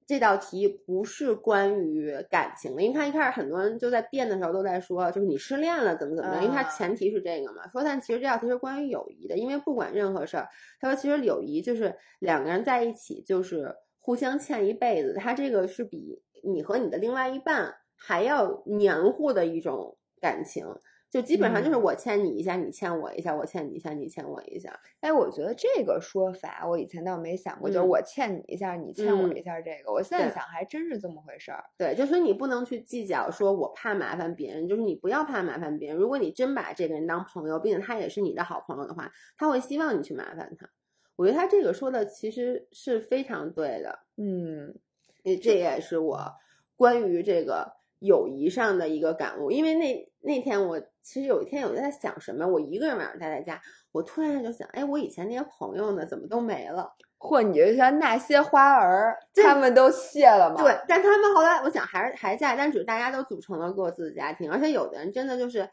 [0.07, 7.67] 这道题不是关于感情的，因为他一开始很多人就在辩的时候都在说，就是你失恋了怎么怎么样，因为他啊前提是这个嘛。
[7.67, 10.47] 说但其实这道题是关于友谊的，因为不管任何事儿，
[10.79, 20.65] 他说其实友谊就是两个人在一起就是互相欠一辈子，他这个是比你和你的另外一半还要黏糊的一种感情。
[21.11, 24.79] 就基本上就是嗯我欠你一下，你欠我一下，我欠你一下，你欠我一下。
[24.99, 31.63] 哎，我觉得这个说法我以前倒没想过，就是嗯我欠你一下，你欠我嗯一下，这个、我现在想还真是这么回事儿。
[31.75, 35.97] 对，就所以你不能去计较，说我怕麻烦别人，就是你不要怕麻烦别人。
[35.97, 40.69] 如果你真把这个人当朋友，并且他也是你的好朋友的话，他会希望你去麻烦他。
[41.15, 44.77] 我觉得他这个说的其实是非常对的，嗯
[45.23, 46.35] 也这也是我
[46.75, 49.51] 关于这个友谊上的一个感悟。
[49.51, 56.93] 因为那那天我其实有一天我在想什么，我一个人晚上待在家，我突然就想，哎，我以前那些朋友呢，怎么都没了？
[57.21, 60.63] 或你就像那些花儿，他们都谢了吗？
[60.63, 65.69] 对，但他们后来我想还是还在，但只是大家都组成了各自的家庭，而且有的人真的就是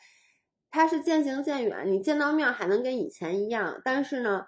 [0.73, 4.47] 他是渐行渐远，你见到面还能跟以前一样，但是呢，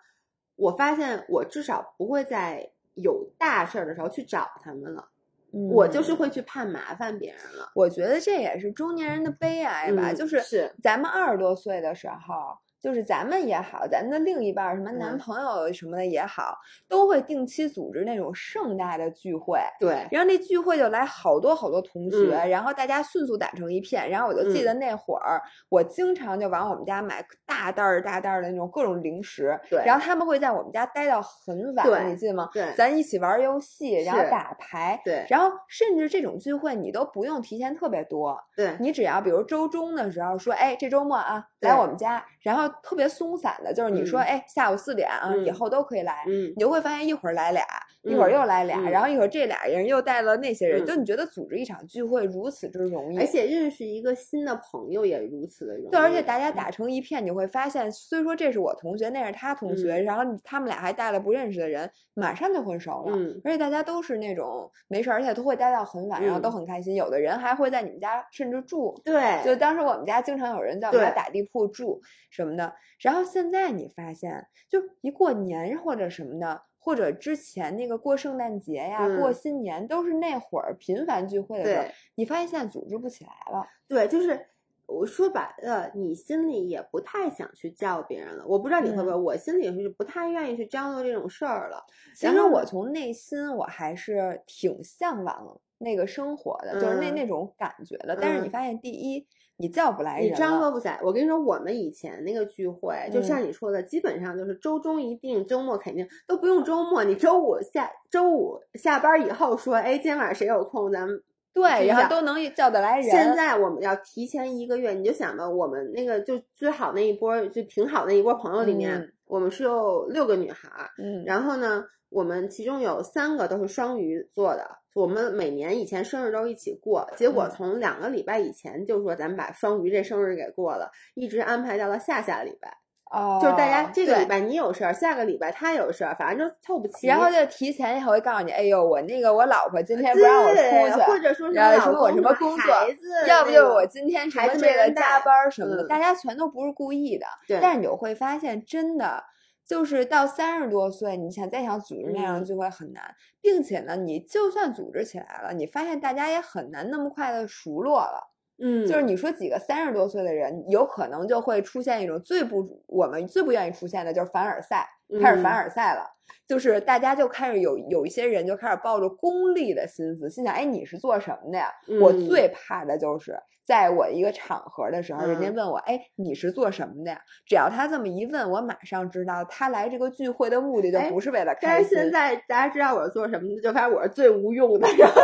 [0.56, 5.08] 我发现我至少不会在有大事儿的时候去找他们了，
[5.52, 7.70] 我就是嗯会去怕麻烦别人了。
[7.74, 16.56] 我觉得这也是中年人的悲哀吧，嗯就是是咱们二十多岁的时候，就是咱们也好，咱的另一半儿什么男朋友什么的也好，
[16.88, 19.58] 都会定期组织那种盛大的聚会。
[19.80, 24.08] 对，然后那聚会就来好多好多同学，嗯然后大家迅速打成一片。
[24.08, 29.58] 然后我就记得那会儿，我经常就往我们家买大袋儿大袋儿的那种各种零食。
[29.68, 32.48] 对然后他们会在我们家待到很晚，你记得吗？
[32.52, 35.00] 对咱一起玩游戏，然后打牌。
[35.04, 44.22] 对然后甚至这种聚会你都不用提前特别多，对，你只要比如周中的时候说，哎，这周末啊来我们家，然后特别松散的，就是你说，嗯。
[44.22, 45.54] 哎，下午四点啊，以嗯。
[45.54, 46.50] 后都可以来，嗯。
[46.56, 47.62] 你就会发现一会儿来俩，
[48.08, 55.90] 一会儿嗯又来俩，嗯然后一会儿这俩人又带了那些人，嗯就你觉得组织一场聚会如此之容易，而且认识一个新的朋友也如此的容易。
[55.90, 63.16] 对，而且大家打成一片，你会发现，虽说这是我同学，那是他同学，嗯然后他们俩还带了不认识的人，马上就混熟了。
[63.16, 66.94] 嗯而且大家都是那种没事，而且都会待到很晚，然后都嗯很开心。
[66.94, 72.00] 有的人还会在你们家甚至住，对，就当时我们家经常有人在我们家打地铺住
[72.30, 72.72] 什么的。
[73.00, 81.84] 然后现在你发现，就一过年或者什么的，或者之前那个过圣诞节呀、过嗯新年，都是那会儿频繁聚会的时候，
[82.14, 83.62] 你发现现在组织不起来了。
[83.86, 84.40] 对，就是
[84.86, 88.44] 我说白了，你心里也不太想去叫别人了。
[88.46, 91.84] 我不知道你会不会，嗯我心里也是不太愿意去张罗这种事儿了。
[92.16, 98.16] 其实我从内心我还是挺向往那个生活的，就是那嗯那种感觉的。
[98.18, 99.26] 但是你嗯发现，第一，
[99.58, 100.98] 你叫不来人你张罗不起来。
[101.02, 107.04] 我跟你说，我们以前那个聚会，就嗯像你说的，基本上就是周中一定，周末肯定都不用周末。
[107.04, 111.20] 你周五下周五下班以后说，哎，今天晚上谁有空，咱们
[111.52, 113.10] 对，然后都能叫得来人。
[113.10, 132.72] 现在我们要提前一个月，你就想吧，我们那个就最好那一波，就挺好那一波朋友里面，嗯我们是有六个女孩儿，嗯，然后呢，我们其中有三个都是双鱼座的，我们每年以前生日都一起过，结果嗯从两个礼拜以前就说咱们把双鱼这生日给过了，一直安排到了下下礼拜，
[133.10, 137.06] 哦，就是大家这个礼拜你有事儿，下个礼拜他有事儿，反正就凑不齐。
[137.06, 140.54] 然后就提前也会告诉你，哎呦，我那个我老婆今天不让我出
[140.96, 147.26] 去，或者说是然后老说我什么工作孩子，要不就是我今天什孩么这个加班什么的，嗯大家全都不是故意的。
[147.46, 149.22] 对，但是你就会发现，真的
[149.68, 158.32] 就是到三十多岁，你想再想组织那样的嗯聚会很难，并且呢，你就算组织起来了，你发现大家也很难那么快的熟络了。
[158.60, 164.88] 嗯，就是你说几个三十多岁的人，有可能就会出现一种最不我们最不愿意出现的，就是凡尔赛，
[165.22, 166.02] 开始凡嗯尔赛了。
[166.46, 171.68] 就是大家就开始有有一些人就开始抱着功利的心思，心想：哎，你是做什么的呀？
[172.00, 177.20] 我嗯最怕的就是在我一个场合的时候，人家嗯问我：哎，你是做什么的呀？
[177.46, 181.90] 只要他这么一问，我马上知道他来这个聚会的目的就哎不是为了但开心。
[181.90, 185.20] 是现在大家知道我是做什么的，就发现我是最无用的，然后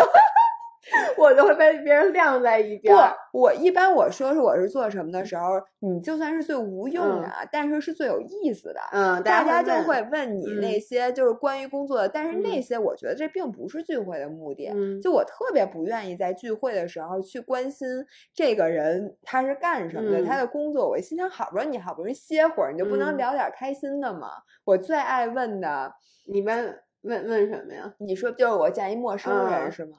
[1.19, 3.15] 我就会被别人晾在一边儿。
[3.33, 8.81] 不，我一般我说是我是做什么的时候，你就算是最无用的，但是是最有意思的。
[8.93, 14.69] 嗯，大家家就会问你那嗯些就是关于工作的，但是那嗯些我觉得这并不是聚会的目的。
[14.75, 17.89] 嗯，就我特别不愿意在聚会的时候去关心
[18.35, 20.89] 这个人他是干什么的，他嗯的工作。
[20.89, 24.29] 我心想，好不容易你好不容易歇会儿，你就不能嗯聊点开心的吗？
[24.65, 25.93] 我最爱问的，
[26.27, 27.95] 你问问问什么呀？
[27.99, 29.97] 你说就是我见一陌生人、嗯是吗？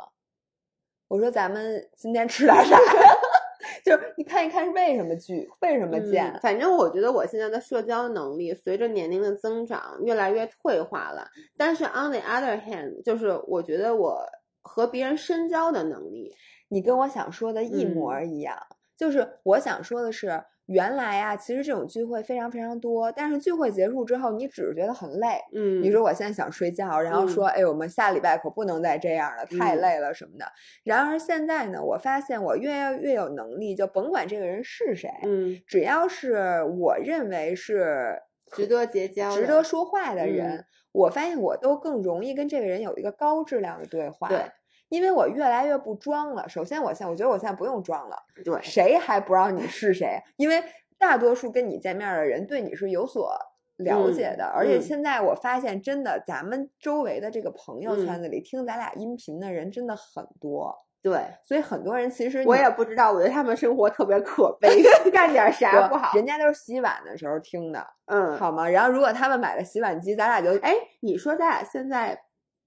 [1.07, 2.77] 我说咱们今天吃点啥？
[3.83, 6.31] 就是你看一看是为什么聚，为什么见？
[6.33, 11.27] 嗯反正我觉得我现在的社交能力随着年龄的增长越来越退化了。
[11.57, 14.19] 但是 on the other hand，就是我觉得我
[14.61, 16.33] 和别人深交的能力，
[16.69, 18.57] 你跟我想说的一模一样，
[18.97, 25.39] 就是我想说的是，原来啊，其实这种聚会非常非常多，但是聚会结束之后，你只是觉得很累。
[25.53, 30.45] 嗯，你说我现在想睡觉，然后说，哎，我们下礼拜可不能再这样了，太嗯累了什么的。
[30.83, 44.29] 然而现在呢，我发现我越要越有能力，就甭管这个人是谁，嗯，只要是我认为是值得结交，值得说话的人，嗯我发现我都更容易跟这个人有一个高质量的对话。
[44.29, 44.45] 对，
[44.89, 46.47] 因为我越来越不装了。
[46.47, 50.21] 首先，我现在我觉得我现在不用装了，对，谁还不知道你是谁？
[50.37, 50.63] 因为
[50.97, 53.35] 大多数跟你见面的人对你是有所
[53.77, 61.19] 了解的，而且嗯现在我发现，真的咱们周围的这个朋友嗯圈子里、听咱俩音频的人真的很多，对。
[61.43, 64.81] 所以很多人其实我也不知道，我觉得他们生活特别可悲，
[65.11, 66.15] 干点啥不好。
[66.15, 68.69] 人家都是洗碗的时候听的，嗯，好吗？
[68.69, 72.17] 然后如果他们买了洗碗机，咱俩就哎，你说咱俩现在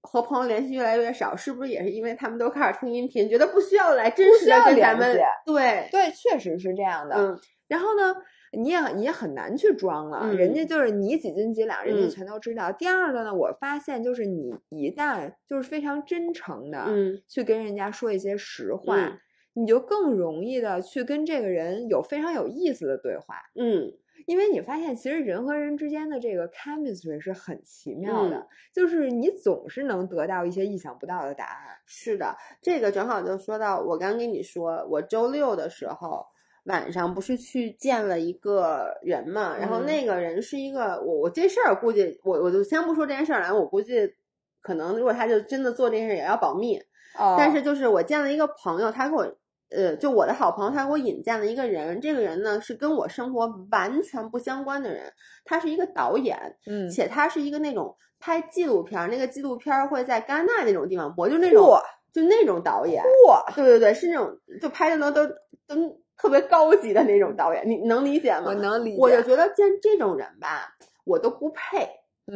[0.01, 7.15] 和朋友联系越来越少，是不是也是因为他们都开始听音频，觉得不需要来真实的需要跟咱们对，对，确实是这样的。
[7.15, 8.15] 嗯然后呢，
[8.53, 12.71] 你也你也很难去装了，人家嗯就是你几斤几两，人家嗯全都知道。
[12.71, 19.19] 第二个呢，我发现就是你一旦就是非常真诚的，嗯去跟人家说一些实话，嗯
[19.53, 23.35] 你就更容易的去跟这个人有非常有意思的对话。
[23.53, 23.93] 嗯
[24.29, 31.75] 因为你发现其实人和人之间的这个 chemistry 是很奇妙的，就是你总是能得到一些意想不到的答案。
[31.87, 36.23] 是的，这个正好就说到我刚跟你说，我周六的时候
[36.65, 44.13] 晚上不是去见了一个人嘛，然后那个人是一个我我这事儿估计我我就先不说这件事儿了，我估计
[44.61, 46.77] 可能如果他就真的做这件事也要保密。
[47.17, 49.35] 哦，但是就是我见了一个朋友，他给我。
[49.71, 55.13] 呃，就我的好朋友，他给我引荐了一个人，这个人呢是跟我生活完全不相关的人，
[55.45, 61.79] 他是一个导演，嗯，且他是一个那种拍纪录片，那个纪录片会在戛纳那种地方播，就那种，
[62.11, 65.33] 就那种导演，哇，对对对，是那种就拍的都都
[65.67, 68.45] 都特别高级的那种导演，你能理解吗？
[68.47, 71.87] 我能理解，我就觉得见这种人吧，我都不配，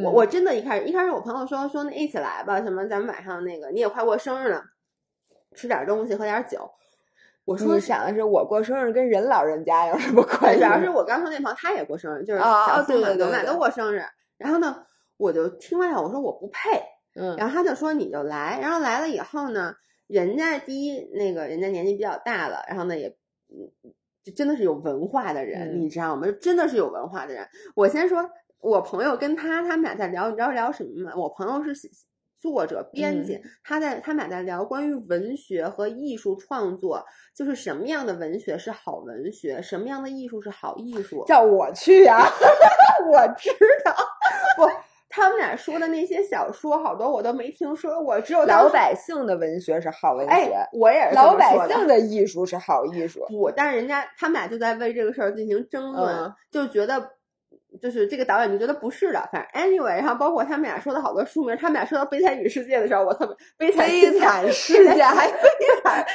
[0.03, 4.61] 我我真的一开始一开始我朋友说说那一起来吧，什么咱们晚上那个你也快过生日了，
[5.55, 6.69] 吃点东西，喝点酒。
[7.45, 10.59] 我说想的是我过生日跟人老人家有什么关系？
[10.59, 14.01] 主要 是我刚说那朋友他也过生日，就是小对对对，我们俩都过生日。
[14.37, 14.85] 然后呢，
[15.17, 16.81] 我就听完了，我说我不配。
[17.15, 18.59] 嗯，然后他就说你就来。
[18.61, 19.75] 然后来了以后呢，
[20.07, 23.07] 人家第一那个人家年纪比较大了，然后呢也
[23.49, 23.69] 嗯，
[24.23, 26.27] 就真的是有文化的人，你知道吗？
[26.39, 27.45] 真的是有文化的人。
[27.75, 28.29] 我先说
[28.61, 31.11] 我朋友跟他他们俩在聊，你知道聊什么吗？
[31.15, 31.89] 我朋友是。
[32.43, 37.01] 作者、编辑，他在他们俩在聊关于文学和艺术创作，
[37.33, 41.23] 就是什么样的文学是好文学，什么样的艺术是好艺术。
[41.25, 42.19] 叫我去呀
[43.09, 43.49] 我知
[43.85, 43.95] 道。
[44.57, 44.69] 不，
[45.07, 48.19] 他们俩说的那些小说，好多我都没听说过。
[48.19, 51.15] 只有老百姓的文学是好文学，我也是。
[51.15, 53.25] 老百姓的艺术是好艺术。
[53.29, 57.11] 不，但是人家他们俩就在为这个事儿进行争论，就觉得。
[57.81, 65.37] 就是这个导演就觉得不是的，反正 anyway，然后包括他们俩说的好多书名，他们俩说到《悲惨女世界》的时候，我特别悲惨悲惨世界还悲
[65.83, 66.05] 惨，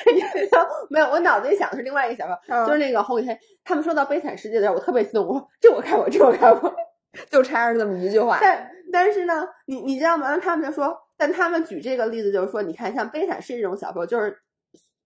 [0.89, 3.39] 没有，我脑子里想的是另外一个小说，就是那个红雨天。
[3.65, 6.73] 他们说到《悲惨世界》的时候，我特别激动，我说这我看过，这我看过，
[7.31, 8.39] 就差着这么一句话。
[8.41, 10.39] 但但是呢，你你知道吗？
[10.39, 14.39] 他们就说，但他们举这个例子就是说，你看像《悲惨世界》这种小说，就是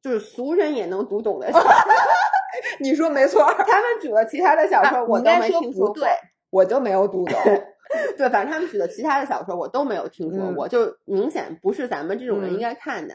[0.03, 1.51] 就是俗人也能读懂的。
[2.79, 6.07] 你说没错，他们举了其他的小说，我都没听说过。
[6.53, 7.35] 我就没有读懂，
[8.19, 13.15] 对，反正他们举的其他的小说我都没有听说过，就明显不是咱们这种人应该看的。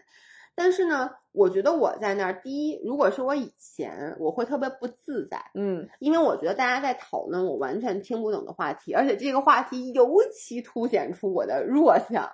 [0.56, 12.28] 但是呢，我觉得我在那儿，第一，如果是我以前，我会特别不自在，嗯，因为我觉得大家在讨论我完全听不懂的话题，而且这个话题尤其凸显出我的弱项。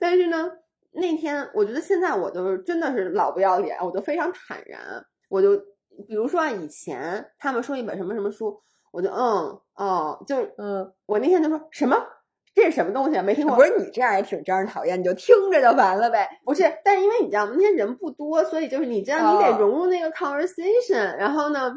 [0.00, 0.50] 但是呢，
[0.90, 4.80] 那天我觉得现在我就是真的是老不要脸，我就非常坦然，
[5.28, 5.56] 我就
[6.08, 8.60] 比如说以前他们说一本什么什么书。
[8.92, 11.96] 我就嗯哦，就嗯，我那天就说什么
[12.54, 13.22] 这是什么东西啊？
[13.22, 13.54] 没听过。
[13.56, 16.28] 不是你这样也挺招人讨厌，你就听着就完了呗。
[16.44, 21.16] 不是，但是因为你知道那天人不多，所以就是你知道你得融入那个 conversation。
[21.16, 21.72] 然后呢，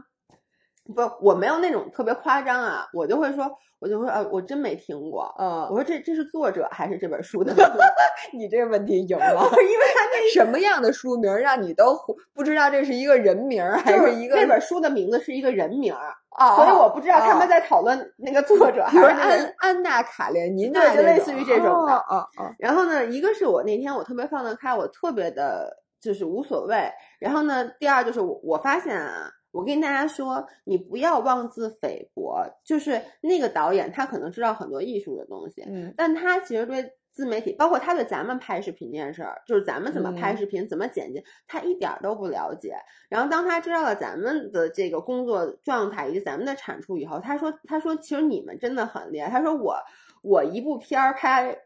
[0.95, 5.33] 不，我没有那种特别夸张啊，我就会说，我就会呃，我真没听过。
[5.37, 7.53] 嗯，我说这这是作者还是这本书的？
[8.33, 11.97] 你这个问题赢了，因为他那什么样的书名让你都
[12.33, 15.93] 不知道这是一个人名还是一个那本书的名字是一个人名。
[16.29, 21.91] 啊，所以我不知道他们在讨论那个作者还是安安娜卡列尼娜，对，就类似于这种的。
[21.91, 22.55] 啊啊。
[22.57, 25.69] 然后呢，一个是我那天我特别放得开，我特别的
[25.99, 26.89] 就是无所谓。
[27.19, 36.93] 然后呢，第二就是我我发现啊，我跟大家说，你不要妄自菲薄，就是那个导演他可能知道很多艺术的东西，嗯，但他其实对。
[37.13, 42.77] 自媒体包括他对咱们拍视频这件事儿，就是咱们怎么拍视频、怎么剪辑，他一点都不了解。
[43.09, 49.75] 然后当他知道了咱们的这个工作状态以及咱们的产出以后，他说：“他说其实你们真的很厉害。”他说：“我
[50.23, 51.57] 我一部片儿拍。”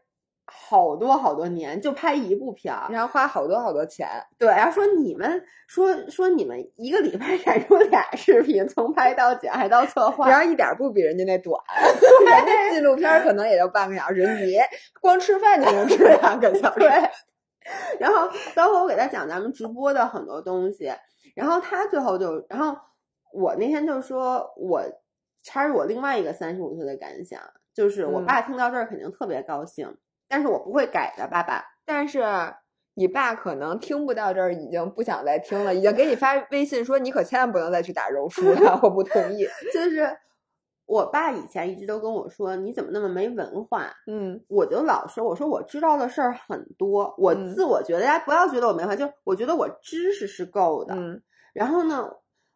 [0.46, 4.08] 好多好多年就拍一部片儿，然后花好多好多钱。
[4.38, 14.56] 对，然后说你们说说你们一个礼拜产出俩视频，从拍到剪还到策划，然后一点不比人家那短， 人家纪录片可能也就半个小时，你
[15.00, 16.78] 光吃饭就能吃两个小时。
[16.78, 16.90] 对
[17.98, 20.92] 然后包括我给他讲咱们直播的很多东西，
[21.34, 22.78] 然后他最后就，然后
[23.32, 24.80] 我那天就说我
[25.42, 27.40] 插入我另外一个三十五岁的感想，
[27.74, 29.96] 就是我爸听到这儿肯定特别高兴。
[30.28, 31.64] 但是我不会改的，爸爸。
[31.84, 32.24] 但是
[32.94, 39.46] 你爸可能听不到这儿，已经不想再听了，已经给你发微信说你可千万不能再去打柔术了， 我不同意。
[39.72, 40.16] 就是
[40.86, 43.92] 我爸以前一直都跟我说，你怎么那么没文化？
[44.06, 50.94] 嗯，我就老说，我说我知道的事儿很多，我自我觉得，大家不要觉得我没文化，就我觉得我知识是够的。
[50.94, 51.22] 嗯，
[51.52, 52.08] 然后呢？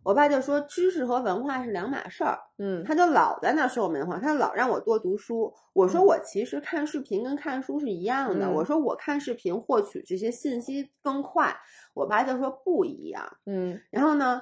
[0.02, 5.52] 我爸就说知识和文化是两码事儿，嗯，他就老在那说我没文化，他老让我多读书。
[5.72, 11.54] 我说我其实看视频跟看书是一样的，我说我看视频获取这些信息更快。
[11.94, 14.40] 我爸就说不一样，嗯，然后呢，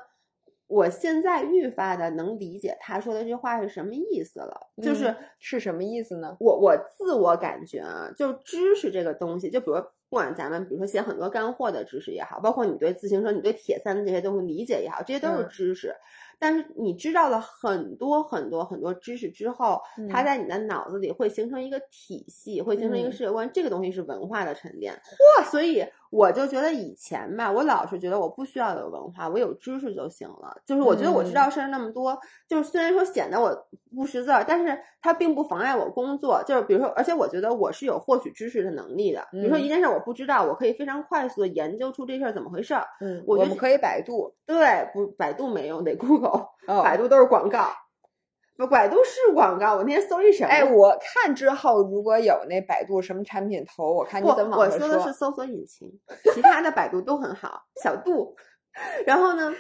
[0.66, 6.36] 我现在愈发的能理解他说的这话是什么意思了，就是是什么意思呢？
[6.38, 9.76] 我我自我感觉啊，就知识这个东西，就比如
[10.11, 15.94] 不管咱们比如说写很多干货的知识也好，包括你对自行车、你对铁三的这些东西理解也好，这些都是知识。
[16.39, 19.80] 但是你知道了很多很多很多知识之后，
[20.11, 23.51] 它在你的脑子里会形成一个体系，会形成一个世界观。
[23.53, 24.93] 这个东西是文化的沉淀。
[24.93, 25.45] 哇！
[25.45, 30.57] 所以我就觉得以前吧，我老是觉得我不需要有文化，我有知识就行了。
[30.64, 32.18] 就是我觉得我知道事儿那么多，
[32.49, 36.43] 就是虽然说显得我不识字儿，但是它并不妨碍我工作。
[36.47, 39.26] 就是比如说，而且我觉得我是有获取知识的能力的。
[39.32, 42.84] 比如说一件事我不知道，我可以非常快速的研究出这事儿怎么回事儿。
[43.01, 44.32] 嗯，我们可以百度。
[44.47, 46.27] 对，不，百度没用，得 Google。
[46.82, 47.70] 百度都是广告，
[48.56, 49.76] 不，百度是广告。
[49.76, 50.48] 我那天搜一什么？
[50.50, 55.88] 哎，我看之后如果有那百度什么产品投，我看你怎么我说的是搜索引擎，
[56.34, 57.62] 其他的百度都很好。
[57.82, 58.34] 小度，
[59.06, 59.54] 然后呢，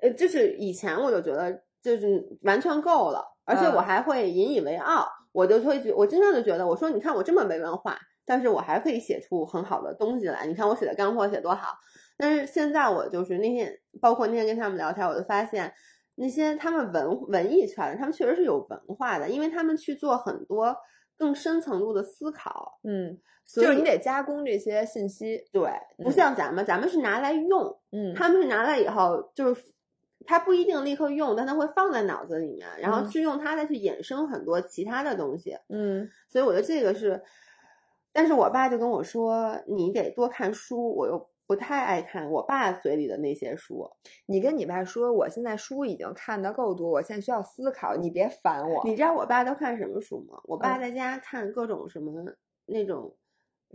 [0.00, 5.06] 呃，就是以前我就觉得就是完全够了，而且我还会引以为傲。
[5.32, 7.96] 我就会觉，我经常就觉得，我说你看我这么没文化，
[8.26, 10.44] 但是我还可以写出很好的东西来。
[10.46, 11.74] 你看我写的干货写多好。
[12.18, 15.72] 但是现在我就是那天，包括那天跟他们聊天，我就发现。
[16.16, 20.76] 那些他们文文艺圈，他们确实是有文化的，因为他们去做很多
[21.16, 25.70] 更深层度的思考，嗯，就是你得加工这些信息，对，
[26.02, 29.64] 不像咱们，咱们是拿来用，嗯，他们是拿来以后，就是
[30.26, 37.22] 他不一定立刻用，但他会放在脑子里面，然后去用它再去衍生很多其他的东西，嗯，所以我觉得这个是，
[38.12, 41.29] 但是我爸就跟我说，你得多看书，我又。
[41.50, 43.90] 不太爱看我爸嘴里的那些书。
[44.26, 48.80] 你跟你爸说，我现在书已经看的够多，我现在需要思考，你别烦我。
[48.84, 50.40] 你知道我爸都看什么书吗？
[50.44, 52.24] 我爸在家看各种什么
[52.66, 53.12] 那种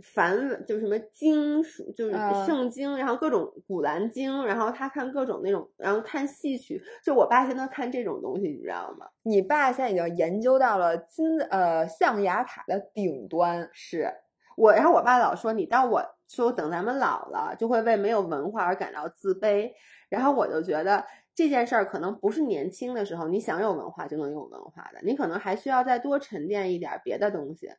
[0.02, 2.14] 梵文，就什么经书，就是
[2.46, 6.82] 圣经，然后各种古兰经，然后他看各种那种，然后看戏曲。
[7.04, 9.06] 就我爸现在看这种东西，你知道吗？
[9.22, 14.10] 你爸现在已经研究到了金呃象牙塔的顶端，是。
[14.56, 19.70] 我，然后我爸老说你到我说等咱们老了就会为没有文化而感到自卑，
[20.08, 21.04] 然后我就觉得
[21.34, 27.70] 这件事儿可能不是年轻的时候你想有文化就能有文化的，你可能还需要再多沉淀一点别的东西。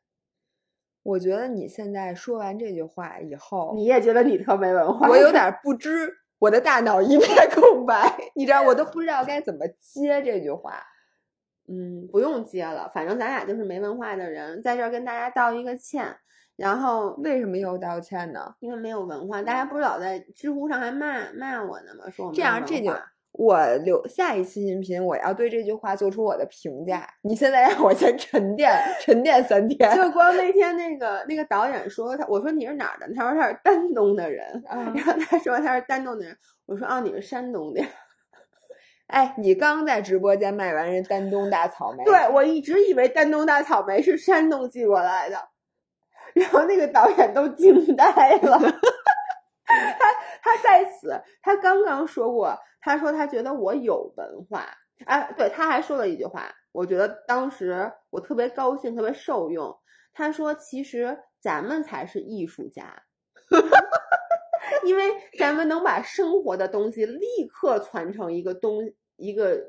[1.03, 10.84] 我觉得你现在说完这句话以后，你也觉得你特没文化，我有点 不知，我的大脑一片空白，你知道我都不知道该怎么接这句话。
[11.69, 16.15] 嗯，不用接了，反正咱俩就是没文化的人，在这儿跟大家道一个歉。
[16.57, 18.53] 然后为什么又道歉呢？
[18.59, 22.09] 因为没有文化，大家不是老在知乎上还骂骂我呢吗？
[22.09, 22.91] 说我这样这就
[23.31, 27.07] 我留下一期音频，我要对这句话做出我的评价。
[27.21, 33.07] 你现在让我先沉淀沉淀三天，就 光那天那个那个导演说他，我说你是哪儿的？
[33.13, 36.35] 他说他是丹东的人，然后他说他是丹东的人，
[36.65, 37.83] 我说哦你是山东的。
[39.05, 45.37] 哎，你刚在直播间卖完人丹东大草莓，对我一直以为丹东大草莓是山东寄过来的。
[46.39, 48.59] 然后那个导演都惊呆了，
[49.65, 54.67] 他他在此，他刚刚说过，他说他觉得我有文化，
[55.05, 59.75] 哎，对，他还说了一句话，我觉得当时我特别高兴，特别受用。
[60.13, 63.03] 他说，其实咱们才是艺术家，
[64.83, 69.59] 因为咱们能把生活的东西立刻传成一个东一个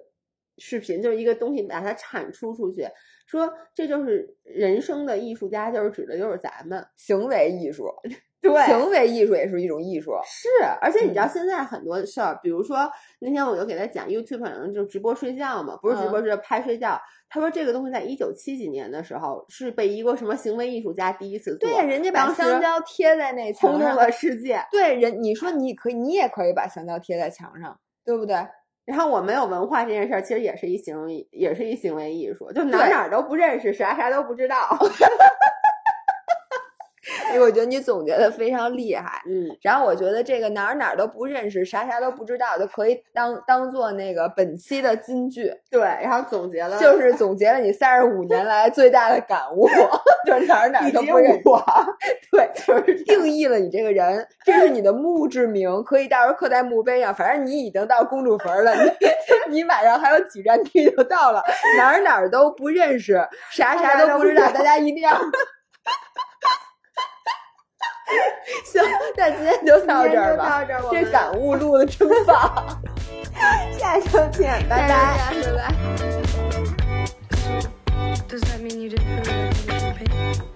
[0.59, 2.87] 视频，就是一个东西，把它产出出去。
[3.27, 7.85] 说这就是人生的艺术家，就是指的就是咱们行为艺术，
[8.41, 10.13] 对，行为艺术也是一种艺术。
[10.25, 10.49] 是，
[10.81, 16.99] 而且你知道现在很多事儿，比如说那天我就给他讲 YouTube 上就直播睡觉嘛，不是直播是拍睡觉。
[17.29, 24.65] 他说这个东西在一九七几年的时候是被一个什么行为艺术家第一次做，对，人家把香蕉贴在那轰动了世界。
[24.71, 28.37] 对，人你说你可以，你也可以把香蕉贴在墙上，对不对？
[28.89, 34.57] 然后我没有文化这件事儿，其实也是一行为，也是一行为艺术，就哪哪都不认识，啥啥都不知道。
[37.29, 39.49] 哎，我觉得你总结的非常厉害，嗯。
[39.63, 45.53] 然后我觉得这个哪儿哪儿都不认识，啥啥都不知道，就可以当当做那个本期的金句。
[45.71, 49.69] 对，然后总结了，就是总结了你三十五年来最大的感悟，
[50.27, 51.43] 就是哪儿哪儿都不认识。
[52.31, 57.15] 对，就是定义了你这个人，这是你的墓志铭，可以到时候刻在墓碑上。
[57.15, 58.91] 反正你已经到公主坟了，你
[59.59, 61.43] 你马上还有几站地就到了，
[61.77, 63.21] 哪儿哪儿都不认识，
[63.51, 65.11] 啥啥都不知道，大家一定要。
[68.65, 68.83] 行，
[69.17, 70.65] 那今天就到这儿吧。
[70.91, 72.81] 这感悟录的真棒。
[73.79, 75.73] 下周见，拜拜，拜拜。
[78.29, 79.29] Does that mean you didn't hurt
[79.97, 80.49] me?